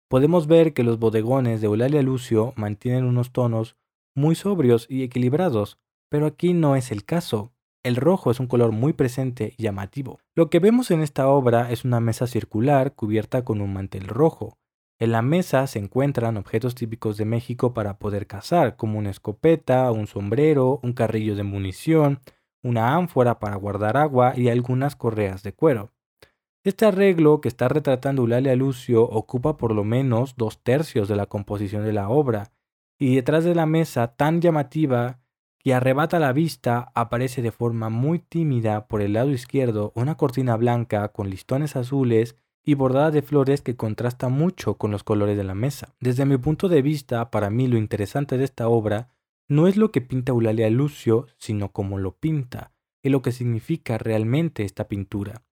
Podemos 0.09 0.47
ver 0.47 0.75
que 0.75 0.85
los 0.85 0.99
bodegones 0.99 1.61
de 1.61 1.66
Eulalia 1.66 2.03
Lucio 2.03 2.53
mantienen 2.57 3.05
unos 3.05 3.33
tonos 3.33 3.77
muy 4.14 4.35
sobrios 4.35 4.87
y 4.88 5.03
equilibrados, 5.03 5.79
pero 6.09 6.27
aquí 6.27 6.53
no 6.53 6.77
es 6.77 6.93
el 6.93 7.05
caso. 7.05 7.53
El 7.83 7.97
rojo 7.97 8.31
es 8.31 8.40
un 8.40 8.47
color 8.47 8.73
muy 8.73 8.93
presente 8.93 9.55
y 9.57 9.64
llamativo. 9.64 10.21
Lo 10.35 10.51
que 10.51 10.59
vemos 10.59 10.90
en 10.90 11.01
esta 11.01 11.29
obra 11.29 11.71
es 11.73 11.85
una 11.85 11.99
mesa 11.99 12.27
circular 12.27 12.95
cubierta 12.95 13.45
con 13.45 13.61
un 13.61 13.73
mantel 13.73 14.07
rojo. 14.07 14.60
En 15.01 15.13
la 15.13 15.23
mesa 15.23 15.67
se 15.67 15.79
encuentran 15.79 16.37
objetos 16.37 16.75
típicos 16.75 17.17
de 17.17 17.25
México 17.25 17.73
para 17.73 17.99
poder 17.99 18.27
cazar, 18.27 18.77
como 18.77 18.99
una 18.99 19.09
escopeta, 19.09 19.91
un 19.93 20.07
sombrero, 20.07 20.79
un 20.83 20.93
carrillo 20.93 21.35
de 21.37 21.43
munición, 21.43 22.21
una 22.63 22.95
ánfora 22.95 23.39
para 23.39 23.57
guardar 23.57 23.97
agua 23.97 24.35
y 24.37 24.51
algunas 24.51 24.97
correas 24.97 25.43
de 25.43 25.55
cuero. 25.55 25.91
Este 26.65 26.85
arreglo 26.85 27.41
que 27.41 27.49
está 27.49 27.69
retratando 27.69 28.21
Eulalia 28.21 28.55
Lucio 28.55 29.03
ocupa 29.03 29.57
por 29.57 29.75
lo 29.75 29.85
menos 29.85 30.37
dos 30.37 30.63
tercios 30.63 31.09
de 31.09 31.17
la 31.17 31.25
composición 31.25 31.83
de 31.83 31.95
la 31.95 32.11
obra, 32.11 32.53
y 32.99 33.15
detrás 33.15 33.45
de 33.45 33.55
la 33.55 33.65
mesa 33.65 34.09
tan 34.09 34.43
llamativa 34.43 35.21
que 35.59 35.73
arrebata 35.73 36.19
la 36.19 36.35
vista 36.35 36.93
aparece 36.95 37.41
de 37.41 37.53
forma 37.53 37.89
muy 37.89 38.19
tímida 38.19 38.87
por 38.87 39.01
el 39.01 39.15
lado 39.15 39.31
izquierdo 39.31 39.93
una 39.95 40.19
cortina 40.19 40.57
blanca 40.57 41.09
con 41.09 41.31
listones 41.31 41.77
azules 41.77 42.37
y 42.64 42.75
bordada 42.75 43.11
de 43.11 43.23
flores 43.23 43.62
que 43.62 43.77
contrasta 43.77 44.29
mucho 44.29 44.75
con 44.75 44.90
los 44.90 45.05
colores 45.05 45.37
de 45.37 45.44
la 45.44 45.55
mesa. 45.55 45.94
Desde 46.01 46.25
mi 46.25 46.37
punto 46.37 46.68
de 46.68 46.83
vista, 46.83 47.31
para 47.31 47.51
mí 47.51 47.66
lo 47.66 47.79
interesante 47.79 48.38
de 48.38 48.44
esta 48.44 48.68
obra 48.68 49.09
no 49.49 49.66
es 49.66 49.77
lo 49.77 49.90
que 49.90 50.01
pinta 50.01 50.33
Eulalia 50.33 50.70
Lucio, 50.70 51.27
sino 51.37 51.73
cómo 51.73 51.99
lo 51.99 52.16
pinta, 52.16 52.73
y 53.03 53.09
lo 53.09 53.23
que 53.23 53.33
significa 53.33 53.99
realmente 53.99 54.64
esta 54.64 54.87
pintura. 54.87 55.42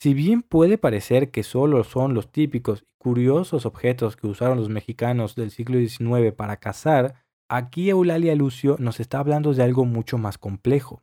Si 0.00 0.14
bien 0.14 0.42
puede 0.42 0.78
parecer 0.78 1.30
que 1.30 1.42
solo 1.42 1.84
son 1.84 2.14
los 2.14 2.32
típicos 2.32 2.82
y 2.82 2.86
curiosos 2.98 3.66
objetos 3.66 4.16
que 4.16 4.26
usaron 4.26 4.58
los 4.58 4.68
mexicanos 4.68 5.34
del 5.34 5.50
siglo 5.50 5.78
XIX 5.78 6.32
para 6.34 6.56
cazar, 6.56 7.24
aquí 7.48 7.90
Eulalia 7.90 8.34
Lucio 8.34 8.76
nos 8.78 9.00
está 9.00 9.18
hablando 9.18 9.52
de 9.52 9.62
algo 9.62 9.84
mucho 9.84 10.18
más 10.18 10.38
complejo 10.38 11.02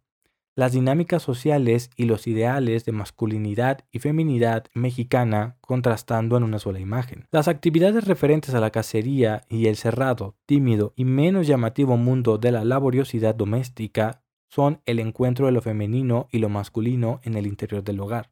las 0.60 0.74
dinámicas 0.74 1.24
sociales 1.24 1.90
y 1.96 2.04
los 2.04 2.28
ideales 2.28 2.84
de 2.84 2.92
masculinidad 2.92 3.86
y 3.92 4.00
feminidad 4.00 4.66
mexicana 4.74 5.58
contrastando 5.62 6.36
en 6.36 6.44
una 6.44 6.60
sola 6.60 6.82
imagen. 6.82 7.26
Las 7.32 7.48
actividades 7.48 8.06
referentes 8.06 8.54
a 8.54 8.60
la 8.60 8.70
cacería 8.70 9.46
y 9.48 9.68
el 9.68 9.78
cerrado, 9.78 10.36
tímido 10.46 10.92
y 10.98 11.06
menos 11.06 11.48
llamativo 11.48 11.96
mundo 11.96 12.38
de 12.38 12.52
la 12.52 12.66
laboriosidad 12.66 13.36
doméstica 13.36 14.22
son 14.50 14.82
el 14.86 15.00
encuentro 15.00 15.46
de 15.46 15.54
lo 15.54 15.62
femenino 15.62 16.28
y 16.30 16.40
lo 16.40 16.50
masculino 16.50 17.22
en 17.24 17.36
el 17.36 17.48
interior 17.48 17.82
del 17.82 18.02
hogar. 18.02 18.30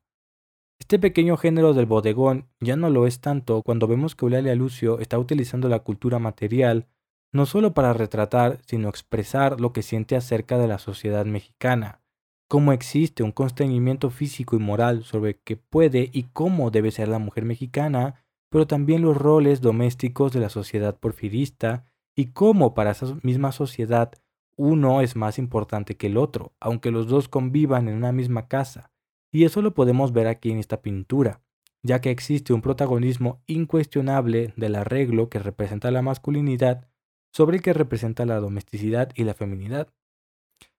Este 0.80 1.00
pequeño 1.00 1.38
género 1.38 1.74
del 1.74 1.86
bodegón 1.86 2.50
ya 2.60 2.76
no 2.76 2.90
lo 2.90 3.08
es 3.08 3.22
tanto 3.22 3.62
cuando 3.64 3.88
vemos 3.88 4.16
que 4.16 4.26
Eulalia 4.26 4.54
Lucio 4.54 5.00
está 5.00 5.18
utilizando 5.18 5.70
la 5.70 5.80
cultura 5.80 6.20
material 6.20 6.88
no 7.32 7.46
solo 7.46 7.74
para 7.74 7.94
retratar, 7.94 8.60
sino 8.66 8.90
expresar 8.90 9.62
lo 9.62 9.72
que 9.72 9.82
siente 9.82 10.16
acerca 10.16 10.58
de 10.58 10.68
la 10.68 10.80
sociedad 10.80 11.26
mexicana, 11.26 12.02
cómo 12.48 12.72
existe 12.72 13.24
un 13.24 13.32
constreñimiento 13.32 14.10
físico 14.10 14.56
y 14.56 14.60
moral 14.60 15.04
sobre 15.04 15.40
qué 15.40 15.58
puede 15.58 16.10
y 16.12 16.24
cómo 16.24 16.72
debe 16.72 16.92
ser 16.92 17.08
la 17.08 17.20
mujer 17.20 17.46
mexicana, 17.46 18.24
pero 18.50 18.68
también 18.68 19.02
los 19.02 19.18
roles 19.18 19.62
domésticos 19.62 20.32
de 20.32 20.40
la 20.40 20.50
sociedad 20.50 20.98
porfirista 20.98 21.86
y 22.16 22.28
cómo 22.28 22.74
para 22.74 22.92
esa 22.92 23.18
misma 23.22 23.52
sociedad 23.52 24.14
uno 24.56 25.02
es 25.02 25.16
más 25.16 25.38
importante 25.38 25.98
que 25.98 26.08
el 26.08 26.18
otro, 26.18 26.54
aunque 26.60 26.90
los 26.90 27.08
dos 27.08 27.28
convivan 27.28 27.88
en 27.88 27.96
una 27.96 28.12
misma 28.12 28.48
casa. 28.48 28.92
Y 29.32 29.44
eso 29.44 29.62
lo 29.62 29.74
podemos 29.74 30.14
ver 30.14 30.28
aquí 30.28 30.52
en 30.52 30.58
esta 30.58 30.82
pintura, 30.82 31.42
ya 31.84 32.02
que 32.02 32.10
existe 32.10 32.54
un 32.54 32.62
protagonismo 32.62 33.44
incuestionable 33.46 34.54
del 34.56 34.76
arreglo 34.76 35.30
que 35.30 35.40
representa 35.40 35.92
la 35.92 36.02
masculinidad 36.02 36.88
sobre 37.32 37.58
el 37.58 37.62
que 37.62 37.74
representa 37.74 38.26
la 38.26 38.40
domesticidad 38.40 39.12
y 39.16 39.26
la 39.26 39.36
feminidad. 39.36 39.90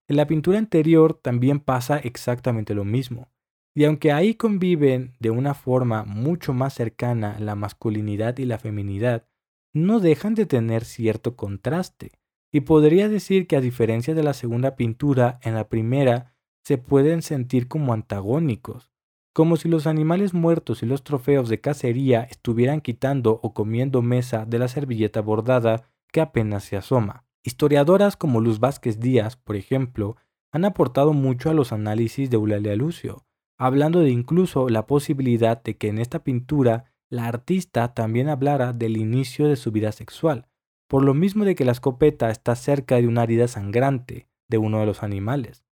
En 0.09 0.17
la 0.17 0.27
pintura 0.27 0.59
anterior 0.59 1.15
también 1.15 1.61
pasa 1.61 1.99
exactamente 1.99 2.75
lo 2.75 2.85
mismo, 2.85 3.29
y 3.75 3.85
aunque 3.85 4.11
ahí 4.11 4.35
conviven 4.35 5.15
de 5.21 5.31
una 5.31 5.55
forma 5.55 6.05
mucho 6.05 6.55
más 6.55 6.75
cercana 6.75 7.37
la 7.39 7.55
masculinidad 7.55 8.39
y 8.39 8.47
la 8.47 8.59
feminidad, 8.59 9.29
no 9.75 10.01
dejan 10.01 10.35
de 10.35 10.47
tener 10.47 10.85
cierto 10.85 11.37
contraste, 11.37 12.13
y 12.51 12.61
podría 12.61 13.11
decir 13.11 13.47
que 13.47 13.57
a 13.57 13.61
diferencia 13.61 14.15
de 14.15 14.23
la 14.23 14.33
segunda 14.33 14.77
pintura, 14.77 15.39
en 15.43 15.55
la 15.55 15.69
primera 15.69 16.35
se 16.65 16.79
pueden 16.79 17.21
sentir 17.21 17.69
como 17.69 17.93
antagónicos, 17.93 18.91
como 19.35 19.57
si 19.57 19.69
los 19.69 19.87
animales 19.87 20.33
muertos 20.35 20.83
y 20.83 20.87
los 20.87 21.05
trofeos 21.05 21.49
de 21.49 21.61
cacería 21.61 22.23
estuvieran 22.23 22.81
quitando 22.81 23.39
o 23.43 23.53
comiendo 23.53 24.03
mesa 24.03 24.47
de 24.47 24.59
la 24.59 24.69
servilleta 24.69 25.21
bordada 25.21 25.91
que 26.11 26.23
apenas 26.23 26.65
se 26.65 26.77
asoma. 26.77 27.28
Historiadoras 27.45 28.17
como 28.17 28.41
Luz 28.41 28.61
Vázquez 28.61 28.99
Díaz, 29.01 29.37
por 29.37 29.57
ejemplo, 29.57 30.17
han 30.53 30.65
aportado 30.65 31.13
mucho 31.13 31.51
a 31.51 31.55
los 31.55 31.73
análisis 31.73 32.31
de 32.31 32.37
Eulalia 32.37 32.75
Lucio, 32.77 33.25
hablando 33.59 34.01
de 34.01 34.11
incluso 34.11 34.69
la 34.69 34.87
posibilidad 34.87 35.63
de 35.63 35.77
que 35.77 35.89
en 35.89 35.99
esta 35.99 36.25
pintura 36.25 36.93
la 37.11 37.27
artista 37.27 37.95
también 37.95 38.29
hablara 38.29 38.73
del 38.73 38.97
inicio 38.97 39.49
de 39.49 39.57
su 39.57 39.73
vida 39.73 39.93
sexual, 39.93 40.47
por 40.89 41.05
lo 41.05 41.15
mismo 41.15 41.45
de 41.45 41.55
que 41.55 41.65
la 41.65 41.73
escopeta 41.73 42.31
está 42.31 42.55
cerca 42.55 42.97
de 42.97 43.07
una 43.07 43.25
herida 43.25 43.49
sangrante 43.49 44.29
de 44.49 44.59
uno 44.59 44.81
de 44.81 44.87
los 44.87 45.03
animales. 45.03 45.65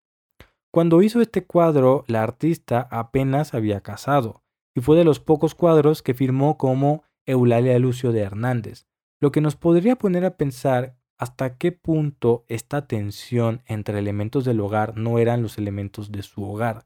Cuando 0.71 1.01
hizo 1.01 1.21
este 1.21 1.45
cuadro, 1.45 2.03
la 2.07 2.23
artista 2.23 2.87
apenas 2.91 3.53
había 3.53 3.81
casado, 3.81 4.43
y 4.75 4.81
fue 4.81 4.97
de 4.97 5.03
los 5.03 5.19
pocos 5.19 5.55
cuadros 5.55 6.03
que 6.03 6.13
firmó 6.13 6.57
como 6.57 7.03
Eulalia 7.25 7.77
Lucio 7.79 8.11
de 8.11 8.21
Hernández, 8.21 8.85
lo 9.19 9.31
que 9.31 9.41
nos 9.41 9.55
podría 9.55 9.95
poner 9.95 10.23
a 10.23 10.37
pensar 10.37 10.97
hasta 11.17 11.57
qué 11.57 11.71
punto 11.71 12.45
esta 12.47 12.87
tensión 12.87 13.61
entre 13.65 13.99
elementos 13.99 14.45
del 14.45 14.59
hogar 14.59 14.97
no 14.97 15.19
eran 15.19 15.41
los 15.41 15.57
elementos 15.57 16.11
de 16.11 16.23
su 16.23 16.43
hogar. 16.43 16.85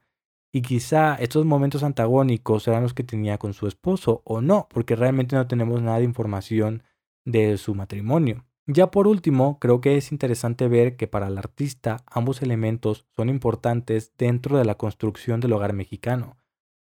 Y 0.54 0.62
quizá 0.62 1.16
estos 1.16 1.46
momentos 1.46 1.84
antagónicos 1.84 2.68
eran 2.68 2.84
los 2.84 2.94
que 2.94 3.04
tenía 3.04 3.38
con 3.38 3.54
su 3.54 3.68
esposo 3.68 4.22
o 4.26 4.42
no, 4.42 4.68
porque 4.70 4.96
realmente 4.96 5.36
no 5.36 5.48
tenemos 5.48 5.82
nada 5.82 6.00
de 6.00 6.04
información 6.04 6.84
de 7.26 7.58
su 7.58 7.76
matrimonio. 7.76 8.46
Ya 8.68 8.92
por 8.92 9.08
último, 9.08 9.60
creo 9.60 9.82
que 9.82 9.98
es 9.98 10.12
interesante 10.12 10.68
ver 10.68 10.96
que 10.96 11.08
para 11.08 11.28
el 11.28 11.38
artista 11.38 12.04
ambos 12.06 12.42
elementos 12.42 13.06
son 13.16 13.30
importantes 13.30 14.14
dentro 14.18 14.58
de 14.58 14.66
la 14.66 14.76
construcción 14.76 15.40
del 15.40 15.54
hogar 15.54 15.74
mexicano, 15.74 16.38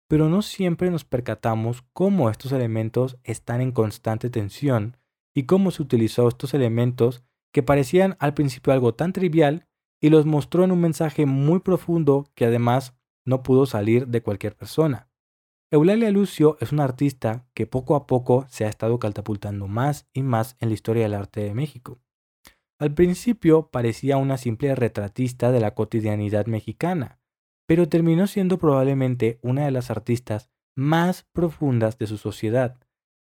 pero 0.07 0.29
no 0.29 0.41
siempre 0.41 0.91
nos 0.91 1.05
percatamos 1.05 1.83
cómo 1.93 2.29
estos 2.29 2.51
elementos 2.51 3.17
están 3.23 3.61
en 3.61 3.71
constante 3.71 4.29
tensión 4.29 4.97
y 5.33 5.43
cómo 5.43 5.71
se 5.71 5.81
utilizó 5.81 6.27
estos 6.27 6.53
elementos 6.53 7.23
que 7.51 7.63
parecían 7.63 8.15
al 8.19 8.33
principio 8.33 8.73
algo 8.73 8.93
tan 8.93 9.13
trivial 9.13 9.67
y 9.99 10.09
los 10.09 10.25
mostró 10.25 10.63
en 10.63 10.71
un 10.71 10.81
mensaje 10.81 11.25
muy 11.25 11.59
profundo 11.59 12.29
que 12.35 12.45
además 12.45 12.95
no 13.25 13.43
pudo 13.43 13.65
salir 13.65 14.07
de 14.07 14.21
cualquier 14.21 14.55
persona. 14.55 15.07
Eulalia 15.69 16.11
Lucio 16.11 16.57
es 16.59 16.71
una 16.73 16.83
artista 16.83 17.47
que 17.53 17.65
poco 17.65 17.95
a 17.95 18.05
poco 18.05 18.45
se 18.49 18.65
ha 18.65 18.69
estado 18.69 18.99
catapultando 18.99 19.67
más 19.67 20.05
y 20.11 20.21
más 20.21 20.57
en 20.59 20.69
la 20.69 20.73
historia 20.73 21.03
del 21.03 21.13
arte 21.13 21.41
de 21.41 21.53
México. 21.53 22.01
Al 22.77 22.93
principio 22.93 23.69
parecía 23.69 24.17
una 24.17 24.37
simple 24.37 24.75
retratista 24.75 25.51
de 25.51 25.61
la 25.61 25.73
cotidianidad 25.73 26.47
mexicana, 26.47 27.19
pero 27.67 27.87
terminó 27.87 28.27
siendo 28.27 28.57
probablemente 28.57 29.39
una 29.43 29.63
de 29.63 29.71
las 29.71 29.91
artistas 29.91 30.49
más 30.75 31.23
profundas 31.31 31.97
de 31.97 32.07
su 32.07 32.17
sociedad. 32.17 32.77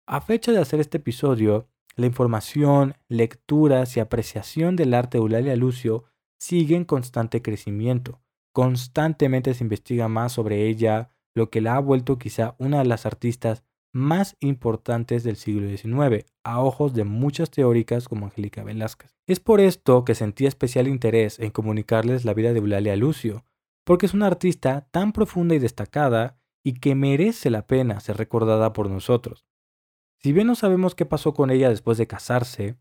A 0.07 0.21
fecha 0.21 0.53
de 0.53 0.61
hacer 0.61 0.81
este 0.81 0.99
episodio, 0.99 1.69
la 1.99 2.07
información, 2.07 2.95
lecturas 3.09 3.97
y 3.97 4.01
apreciación 4.01 4.77
del 4.77 4.95
arte 4.95 5.19
de 5.19 5.23
Eulalia 5.23 5.57
Lucio 5.57 6.05
sigue 6.39 6.77
en 6.77 6.85
constante 6.85 7.43
crecimiento. 7.43 8.21
Constantemente 8.53 9.53
se 9.53 9.65
investiga 9.65 10.07
más 10.07 10.33
sobre 10.33 10.69
ella, 10.69 11.11
lo 11.35 11.51
que 11.51 11.61
la 11.61 11.75
ha 11.75 11.81
vuelto 11.81 12.17
quizá 12.17 12.55
una 12.59 12.79
de 12.79 12.85
las 12.85 13.05
artistas 13.05 13.65
más 13.93 14.37
importantes 14.39 15.25
del 15.25 15.35
siglo 15.35 15.69
XIX, 15.69 16.25
a 16.45 16.63
ojos 16.63 16.95
de 16.95 17.03
muchas 17.03 17.51
teóricas 17.51 18.07
como 18.09 18.27
Angélica 18.27 18.63
Velázquez. 18.63 19.17
Es 19.27 19.41
por 19.41 19.61
esto 19.61 20.05
que 20.05 20.15
sentí 20.15 20.47
especial 20.47 20.87
interés 20.87 21.41
en 21.41 21.51
comunicarles 21.51 22.25
la 22.25 22.33
vida 22.33 22.53
de 22.53 22.61
Eulalia 22.61 22.95
Lucio, 22.95 23.45
porque 23.85 24.07
es 24.07 24.15
una 24.15 24.29
artista 24.29 24.87
tan 24.93 25.13
profunda 25.13 25.57
y 25.57 25.59
destacada 25.59 26.39
y 26.63 26.75
que 26.75 26.95
merece 26.95 27.51
la 27.51 27.67
pena 27.67 27.99
ser 27.99 28.19
recordada 28.19 28.73
por 28.73 28.89
nosotros. 28.89 29.48
Si 30.18 30.33
bien 30.33 30.46
no 30.46 30.54
sabemos 30.54 30.94
qué 30.94 31.07
pasó 31.07 31.33
con 31.33 31.50
ella 31.50 31.70
después 31.70 31.96
de 31.98 32.07
casarse, 32.07 32.76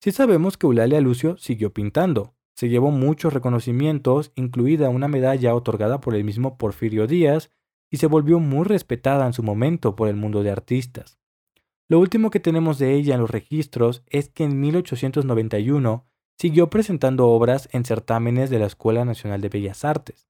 sí 0.00 0.10
sabemos 0.10 0.56
que 0.56 0.66
Eulalia 0.66 1.00
Lucio 1.00 1.36
siguió 1.38 1.72
pintando. 1.72 2.34
Se 2.54 2.68
llevó 2.68 2.90
muchos 2.90 3.32
reconocimientos, 3.32 4.32
incluida 4.34 4.88
una 4.90 5.08
medalla 5.08 5.54
otorgada 5.54 6.00
por 6.00 6.14
el 6.14 6.24
mismo 6.24 6.58
Porfirio 6.58 7.06
Díaz, 7.06 7.50
y 7.90 7.98
se 7.98 8.06
volvió 8.06 8.40
muy 8.40 8.64
respetada 8.64 9.26
en 9.26 9.32
su 9.32 9.42
momento 9.42 9.94
por 9.94 10.08
el 10.08 10.16
mundo 10.16 10.42
de 10.42 10.50
artistas. 10.50 11.18
Lo 11.88 12.00
último 12.00 12.30
que 12.30 12.40
tenemos 12.40 12.78
de 12.78 12.94
ella 12.94 13.14
en 13.14 13.20
los 13.20 13.30
registros 13.30 14.02
es 14.06 14.28
que 14.30 14.44
en 14.44 14.58
1891 14.60 16.06
siguió 16.38 16.70
presentando 16.70 17.28
obras 17.28 17.68
en 17.72 17.84
certámenes 17.84 18.50
de 18.50 18.58
la 18.58 18.66
Escuela 18.66 19.04
Nacional 19.04 19.40
de 19.40 19.50
Bellas 19.50 19.84
Artes, 19.84 20.26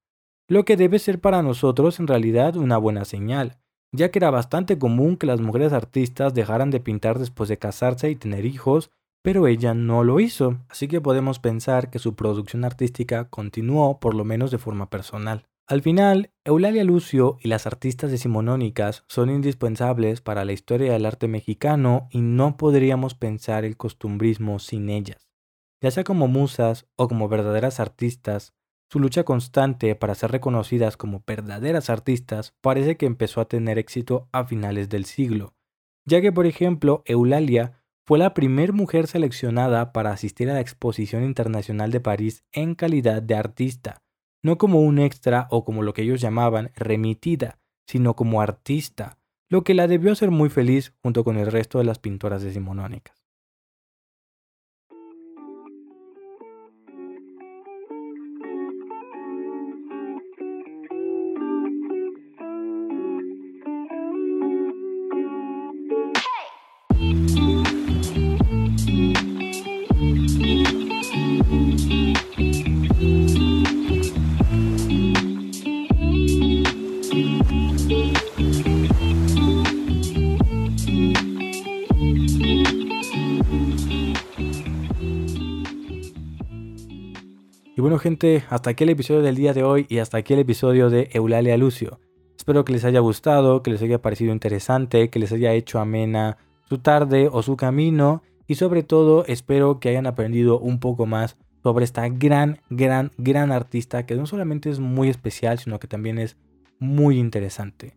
lo 0.47 0.65
que 0.65 0.75
debe 0.75 0.99
ser 0.99 1.21
para 1.21 1.41
nosotros 1.41 1.99
en 1.99 2.07
realidad 2.07 2.57
una 2.57 2.77
buena 2.77 3.05
señal, 3.05 3.59
ya 3.93 4.09
que 4.11 4.19
era 4.19 4.31
bastante 4.31 4.77
común 4.77 5.15
que 5.15 5.27
las 5.27 5.39
mujeres 5.39 5.71
artistas 5.71 6.33
dejaran 6.33 6.71
de 6.71 6.81
pintar 6.81 7.19
después 7.19 7.47
de 7.47 7.57
casarse 7.57 8.09
y 8.09 8.15
tener 8.15 8.45
hijos, 8.45 8.91
pero 9.21 9.47
ella 9.47 9.73
no 9.73 10.03
lo 10.03 10.19
hizo, 10.19 10.57
así 10.67 10.89
que 10.89 10.99
podemos 10.99 11.39
pensar 11.39 11.89
que 11.89 11.99
su 11.99 12.15
producción 12.15 12.65
artística 12.65 13.29
continuó 13.29 13.99
por 13.99 14.15
lo 14.15 14.25
menos 14.25 14.51
de 14.51 14.57
forma 14.57 14.89
personal. 14.89 15.45
Al 15.65 15.81
final, 15.81 16.31
Eulalia 16.43 16.83
Lucio 16.83 17.37
y 17.39 17.47
las 17.47 17.65
artistas 17.67 18.11
decimonónicas 18.11 19.05
son 19.07 19.29
indispensables 19.29 20.19
para 20.19 20.43
la 20.43 20.51
historia 20.51 20.91
del 20.91 21.05
arte 21.05 21.29
mexicano 21.29 22.09
y 22.11 22.19
no 22.19 22.57
podríamos 22.57 23.15
pensar 23.15 23.63
el 23.63 23.77
costumbrismo 23.77 24.59
sin 24.59 24.89
ellas. 24.89 25.29
Ya 25.81 25.91
sea 25.91 26.03
como 26.03 26.27
musas 26.27 26.85
o 26.97 27.07
como 27.07 27.29
verdaderas 27.29 27.79
artistas, 27.79 28.53
su 28.93 28.99
lucha 28.99 29.23
constante 29.23 29.95
para 29.95 30.13
ser 30.13 30.29
reconocidas 30.29 30.97
como 30.97 31.23
verdaderas 31.25 31.89
artistas 31.89 32.53
parece 32.61 32.95
que 32.95 33.07
empezó 33.07 33.41
a 33.41 33.47
tener 33.47 33.79
éxito 33.79 34.29
a 34.31 34.45
finales 34.45 34.87
del 34.87 35.05
siglo, 35.05 35.55
ya 36.05 36.21
que 36.21 36.31
por 36.31 36.45
ejemplo 36.45 37.01
Eulalia 37.07 37.81
fue 38.05 38.19
la 38.19 38.35
primera 38.35 38.71
mujer 38.71 39.07
seleccionada 39.07 39.93
para 39.93 40.11
asistir 40.11 40.47
a 40.51 40.53
la 40.53 40.59
Exposición 40.59 41.23
Internacional 41.23 41.89
de 41.89 42.01
París 42.01 42.43
en 42.51 42.75
calidad 42.75 43.23
de 43.23 43.33
artista, 43.33 44.03
no 44.43 44.59
como 44.59 44.81
un 44.81 44.99
extra 44.99 45.47
o 45.49 45.65
como 45.65 45.81
lo 45.81 45.95
que 45.95 46.03
ellos 46.03 46.21
llamaban 46.21 46.69
remitida, 46.75 47.57
sino 47.87 48.15
como 48.15 48.41
artista, 48.41 49.17
lo 49.49 49.63
que 49.63 49.73
la 49.73 49.87
debió 49.87 50.11
hacer 50.11 50.29
muy 50.29 50.51
feliz 50.51 50.93
junto 51.01 51.23
con 51.23 51.37
el 51.37 51.51
resto 51.51 51.79
de 51.79 51.85
las 51.85 51.97
pintoras 51.97 52.43
decimonónicas. 52.43 53.22
Gente, 88.03 88.43
hasta 88.49 88.71
aquí 88.71 88.83
el 88.83 88.89
episodio 88.89 89.21
del 89.21 89.37
día 89.37 89.53
de 89.53 89.63
hoy 89.63 89.85
y 89.87 89.99
hasta 89.99 90.17
aquí 90.17 90.33
el 90.33 90.41
episodio 90.41 90.89
de 90.89 91.09
Eulalia 91.13 91.55
Lucio. 91.55 92.01
Espero 92.37 92.65
que 92.65 92.73
les 92.73 92.83
haya 92.83 92.99
gustado, 92.99 93.63
que 93.63 93.71
les 93.71 93.81
haya 93.81 94.01
parecido 94.01 94.33
interesante, 94.33 95.09
que 95.09 95.19
les 95.19 95.31
haya 95.31 95.53
hecho 95.53 95.79
amena 95.79 96.35
su 96.67 96.79
tarde 96.79 97.29
o 97.31 97.41
su 97.43 97.55
camino 97.55 98.21
y 98.45 98.55
sobre 98.55 98.83
todo 98.83 99.23
espero 99.27 99.79
que 99.79 99.87
hayan 99.87 100.05
aprendido 100.05 100.59
un 100.59 100.81
poco 100.81 101.05
más 101.05 101.37
sobre 101.63 101.85
esta 101.85 102.09
gran, 102.09 102.59
gran, 102.69 103.13
gran 103.17 103.53
artista 103.53 104.05
que 104.05 104.15
no 104.15 104.25
solamente 104.25 104.69
es 104.69 104.79
muy 104.79 105.07
especial, 105.07 105.57
sino 105.57 105.79
que 105.79 105.87
también 105.87 106.19
es 106.19 106.35
muy 106.79 107.17
interesante. 107.17 107.95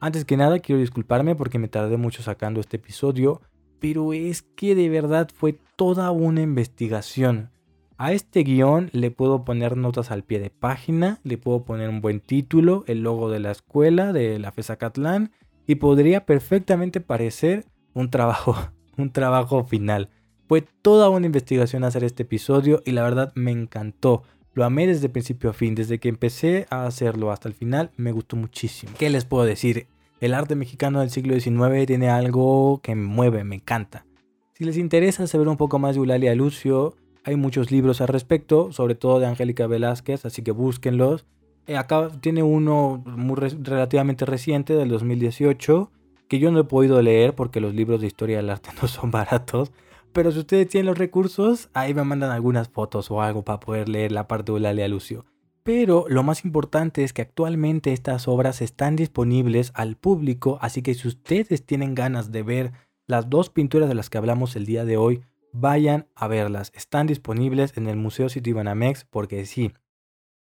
Antes 0.00 0.24
que 0.24 0.36
nada 0.36 0.58
quiero 0.58 0.80
disculparme 0.80 1.36
porque 1.36 1.60
me 1.60 1.68
tardé 1.68 1.96
mucho 1.96 2.24
sacando 2.24 2.58
este 2.58 2.78
episodio, 2.78 3.40
pero 3.78 4.14
es 4.14 4.42
que 4.42 4.74
de 4.74 4.88
verdad 4.88 5.28
fue 5.32 5.56
toda 5.76 6.10
una 6.10 6.42
investigación. 6.42 7.53
A 7.96 8.12
este 8.12 8.42
guion 8.42 8.90
le 8.92 9.12
puedo 9.12 9.44
poner 9.44 9.76
notas 9.76 10.10
al 10.10 10.24
pie 10.24 10.40
de 10.40 10.50
página, 10.50 11.20
le 11.22 11.38
puedo 11.38 11.64
poner 11.64 11.88
un 11.88 12.00
buen 12.00 12.18
título, 12.18 12.82
el 12.88 13.02
logo 13.02 13.30
de 13.30 13.38
la 13.38 13.52
escuela, 13.52 14.12
de 14.12 14.40
la 14.40 14.50
FESA 14.50 14.76
Catlán, 14.76 15.30
y 15.68 15.76
podría 15.76 16.26
perfectamente 16.26 17.00
parecer 17.00 17.66
un 17.92 18.10
trabajo, 18.10 18.56
un 18.98 19.10
trabajo 19.10 19.64
final. 19.64 20.10
Fue 20.48 20.62
toda 20.82 21.08
una 21.08 21.26
investigación 21.26 21.84
hacer 21.84 22.02
este 22.02 22.24
episodio 22.24 22.82
y 22.84 22.90
la 22.90 23.04
verdad 23.04 23.32
me 23.36 23.52
encantó. 23.52 24.24
Lo 24.54 24.64
amé 24.64 24.88
desde 24.88 25.08
principio 25.08 25.50
a 25.50 25.52
fin, 25.52 25.76
desde 25.76 26.00
que 26.00 26.08
empecé 26.08 26.66
a 26.70 26.86
hacerlo 26.86 27.30
hasta 27.30 27.48
el 27.48 27.54
final, 27.54 27.92
me 27.96 28.10
gustó 28.10 28.34
muchísimo. 28.34 28.92
¿Qué 28.98 29.08
les 29.08 29.24
puedo 29.24 29.44
decir? 29.44 29.86
El 30.20 30.34
arte 30.34 30.56
mexicano 30.56 30.98
del 30.98 31.10
siglo 31.10 31.38
XIX 31.38 31.86
tiene 31.86 32.08
algo 32.08 32.80
que 32.82 32.94
me 32.96 33.06
mueve, 33.06 33.44
me 33.44 33.56
encanta. 33.56 34.04
Si 34.52 34.64
les 34.64 34.78
interesa 34.78 35.26
saber 35.26 35.48
un 35.48 35.56
poco 35.56 35.78
más 35.78 35.94
de 35.94 36.00
Eulalia 36.00 36.34
Lucio, 36.34 36.96
hay 37.24 37.36
muchos 37.36 37.70
libros 37.70 38.00
al 38.00 38.08
respecto, 38.08 38.70
sobre 38.72 38.94
todo 38.94 39.18
de 39.18 39.26
Angélica 39.26 39.66
Velázquez, 39.66 40.24
así 40.26 40.42
que 40.42 40.52
búsquenlos. 40.52 41.26
Eh, 41.66 41.76
acá 41.76 42.10
tiene 42.20 42.42
uno 42.42 43.02
muy 43.06 43.36
relativamente 43.36 44.26
reciente, 44.26 44.74
del 44.74 44.90
2018, 44.90 45.90
que 46.28 46.38
yo 46.38 46.52
no 46.52 46.60
he 46.60 46.64
podido 46.64 47.00
leer 47.00 47.34
porque 47.34 47.60
los 47.60 47.74
libros 47.74 48.02
de 48.02 48.06
historia 48.06 48.36
del 48.36 48.50
arte 48.50 48.70
no 48.82 48.88
son 48.88 49.10
baratos. 49.10 49.72
Pero 50.12 50.30
si 50.30 50.40
ustedes 50.40 50.68
tienen 50.68 50.86
los 50.86 50.98
recursos, 50.98 51.70
ahí 51.72 51.92
me 51.92 52.04
mandan 52.04 52.30
algunas 52.30 52.68
fotos 52.68 53.10
o 53.10 53.20
algo 53.20 53.42
para 53.42 53.58
poder 53.58 53.88
leer 53.88 54.12
la 54.12 54.28
parte 54.28 54.52
de 54.52 54.58
Eulalia 54.58 54.86
Lucio. 54.86 55.24
Pero 55.64 56.04
lo 56.08 56.22
más 56.22 56.44
importante 56.44 57.02
es 57.02 57.14
que 57.14 57.22
actualmente 57.22 57.92
estas 57.92 58.28
obras 58.28 58.60
están 58.60 58.96
disponibles 58.96 59.72
al 59.74 59.96
público, 59.96 60.58
así 60.60 60.82
que 60.82 60.94
si 60.94 61.08
ustedes 61.08 61.64
tienen 61.64 61.94
ganas 61.94 62.30
de 62.30 62.42
ver 62.42 62.72
las 63.06 63.30
dos 63.30 63.48
pinturas 63.48 63.88
de 63.88 63.94
las 63.94 64.10
que 64.10 64.18
hablamos 64.18 64.56
el 64.56 64.66
día 64.66 64.84
de 64.84 64.98
hoy, 64.98 65.22
vayan 65.54 66.08
a 66.16 66.26
verlas. 66.26 66.72
Están 66.74 67.06
disponibles 67.06 67.76
en 67.76 67.86
el 67.88 67.96
Museo 67.96 68.28
Citibanamex 68.28 69.04
porque 69.04 69.46
sí, 69.46 69.72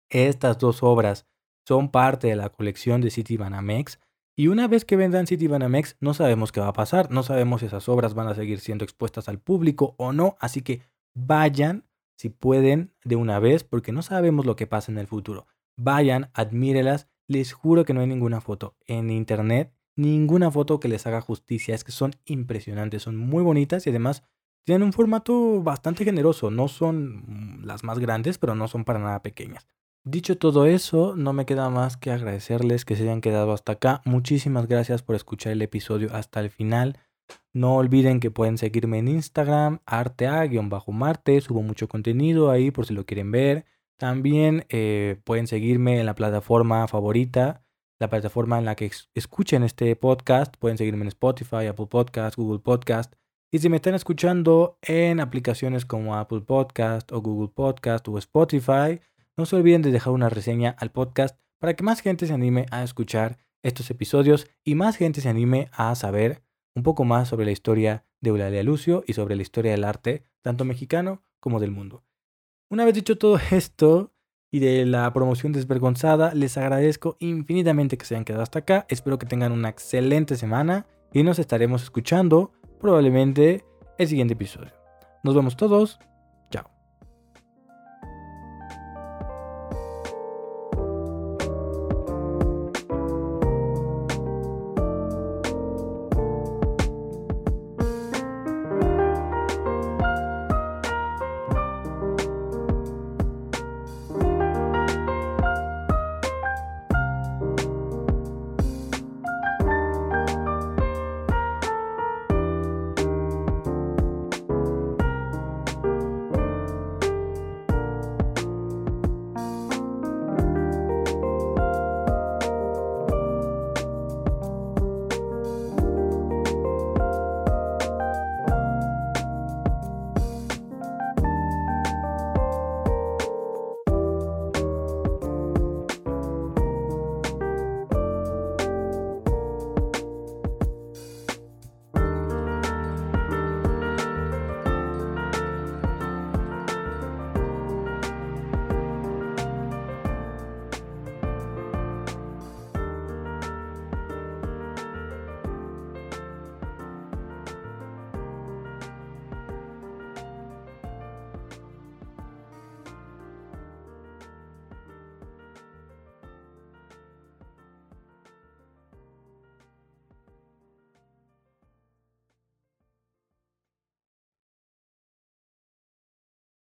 estas 0.08 0.58
dos 0.58 0.82
obras 0.82 1.26
son 1.66 1.90
parte 1.90 2.28
de 2.28 2.36
la 2.36 2.48
colección 2.50 3.00
de 3.00 3.10
Citibanamex 3.10 3.98
y 4.36 4.48
una 4.48 4.68
vez 4.68 4.84
que 4.84 4.96
vendan 4.96 5.26
Citibanamex 5.26 5.96
no 6.00 6.14
sabemos 6.14 6.52
qué 6.52 6.60
va 6.60 6.68
a 6.68 6.72
pasar, 6.72 7.10
no 7.10 7.22
sabemos 7.22 7.60
si 7.60 7.66
esas 7.66 7.88
obras 7.88 8.14
van 8.14 8.28
a 8.28 8.34
seguir 8.34 8.60
siendo 8.60 8.84
expuestas 8.84 9.28
al 9.28 9.40
público 9.40 9.94
o 9.98 10.12
no, 10.12 10.36
así 10.38 10.62
que 10.62 10.82
vayan 11.14 11.84
si 12.16 12.28
pueden 12.28 12.94
de 13.04 13.16
una 13.16 13.40
vez 13.40 13.64
porque 13.64 13.90
no 13.90 14.02
sabemos 14.02 14.46
lo 14.46 14.54
que 14.54 14.68
pasa 14.68 14.92
en 14.92 14.98
el 14.98 15.08
futuro. 15.08 15.46
Vayan, 15.76 16.30
admírelas, 16.34 17.08
les 17.26 17.52
juro 17.52 17.84
que 17.84 17.94
no 17.94 18.00
hay 18.00 18.06
ninguna 18.06 18.40
foto 18.40 18.76
en 18.86 19.10
internet, 19.10 19.74
ninguna 19.96 20.52
foto 20.52 20.78
que 20.78 20.88
les 20.88 21.04
haga 21.06 21.20
justicia, 21.20 21.74
es 21.74 21.82
que 21.82 21.90
son 21.90 22.12
impresionantes, 22.26 23.02
son 23.02 23.16
muy 23.16 23.42
bonitas 23.42 23.86
y 23.86 23.90
además 23.90 24.22
tienen 24.64 24.82
un 24.82 24.92
formato 24.92 25.62
bastante 25.62 26.04
generoso, 26.04 26.50
no 26.50 26.68
son 26.68 27.62
las 27.64 27.84
más 27.84 27.98
grandes, 27.98 28.38
pero 28.38 28.54
no 28.54 28.68
son 28.68 28.84
para 28.84 28.98
nada 28.98 29.22
pequeñas. 29.22 29.66
Dicho 30.06 30.36
todo 30.36 30.66
eso, 30.66 31.14
no 31.16 31.32
me 31.32 31.46
queda 31.46 31.70
más 31.70 31.96
que 31.96 32.10
agradecerles 32.10 32.84
que 32.84 32.94
se 32.94 33.04
hayan 33.04 33.22
quedado 33.22 33.52
hasta 33.52 33.72
acá. 33.72 34.02
Muchísimas 34.04 34.66
gracias 34.66 35.02
por 35.02 35.16
escuchar 35.16 35.52
el 35.52 35.62
episodio 35.62 36.14
hasta 36.14 36.40
el 36.40 36.50
final. 36.50 36.98
No 37.54 37.76
olviden 37.76 38.20
que 38.20 38.30
pueden 38.30 38.58
seguirme 38.58 38.98
en 38.98 39.08
Instagram, 39.08 39.80
artea-marte, 39.86 41.40
subo 41.40 41.62
mucho 41.62 41.88
contenido 41.88 42.50
ahí 42.50 42.70
por 42.70 42.84
si 42.84 42.92
lo 42.92 43.06
quieren 43.06 43.30
ver. 43.30 43.64
También 43.96 44.66
eh, 44.68 45.20
pueden 45.24 45.46
seguirme 45.46 45.98
en 46.00 46.04
la 46.04 46.14
plataforma 46.14 46.86
favorita, 46.86 47.64
la 47.98 48.10
plataforma 48.10 48.58
en 48.58 48.66
la 48.66 48.74
que 48.74 48.90
escuchen 49.14 49.62
este 49.62 49.94
podcast. 49.96 50.54
Pueden 50.58 50.76
seguirme 50.76 51.02
en 51.02 51.08
Spotify, 51.08 51.66
Apple 51.66 51.86
Podcast, 51.86 52.36
Google 52.36 52.58
Podcast. 52.58 53.14
Y 53.54 53.60
si 53.60 53.68
me 53.68 53.76
están 53.76 53.94
escuchando 53.94 54.78
en 54.82 55.20
aplicaciones 55.20 55.86
como 55.86 56.16
Apple 56.16 56.40
Podcast 56.40 57.12
o 57.12 57.20
Google 57.20 57.52
Podcast 57.54 58.08
o 58.08 58.18
Spotify, 58.18 59.00
no 59.36 59.46
se 59.46 59.54
olviden 59.54 59.80
de 59.80 59.92
dejar 59.92 60.12
una 60.12 60.28
reseña 60.28 60.74
al 60.76 60.90
podcast 60.90 61.38
para 61.60 61.74
que 61.74 61.84
más 61.84 62.00
gente 62.00 62.26
se 62.26 62.32
anime 62.32 62.66
a 62.72 62.82
escuchar 62.82 63.38
estos 63.62 63.88
episodios 63.92 64.48
y 64.64 64.74
más 64.74 64.96
gente 64.96 65.20
se 65.20 65.28
anime 65.28 65.68
a 65.70 65.94
saber 65.94 66.42
un 66.74 66.82
poco 66.82 67.04
más 67.04 67.28
sobre 67.28 67.44
la 67.44 67.52
historia 67.52 68.04
de 68.20 68.30
Eulalia 68.30 68.64
Lucio 68.64 69.04
y 69.06 69.12
sobre 69.12 69.36
la 69.36 69.42
historia 69.42 69.70
del 69.70 69.84
arte, 69.84 70.24
tanto 70.42 70.64
mexicano 70.64 71.22
como 71.38 71.60
del 71.60 71.70
mundo. 71.70 72.02
Una 72.68 72.84
vez 72.84 72.94
dicho 72.94 73.18
todo 73.18 73.38
esto 73.52 74.10
y 74.50 74.58
de 74.58 74.84
la 74.84 75.12
promoción 75.12 75.52
desvergonzada, 75.52 76.34
les 76.34 76.58
agradezco 76.58 77.16
infinitamente 77.20 77.98
que 77.98 78.04
se 78.04 78.16
hayan 78.16 78.24
quedado 78.24 78.42
hasta 78.42 78.58
acá. 78.58 78.84
Espero 78.88 79.16
que 79.20 79.26
tengan 79.26 79.52
una 79.52 79.68
excelente 79.68 80.34
semana 80.34 80.88
y 81.12 81.22
nos 81.22 81.38
estaremos 81.38 81.84
escuchando 81.84 82.50
probablemente 82.84 83.64
el 83.96 84.08
siguiente 84.08 84.34
episodio. 84.34 84.70
Nos 85.22 85.34
vemos 85.34 85.56
todos 85.56 85.98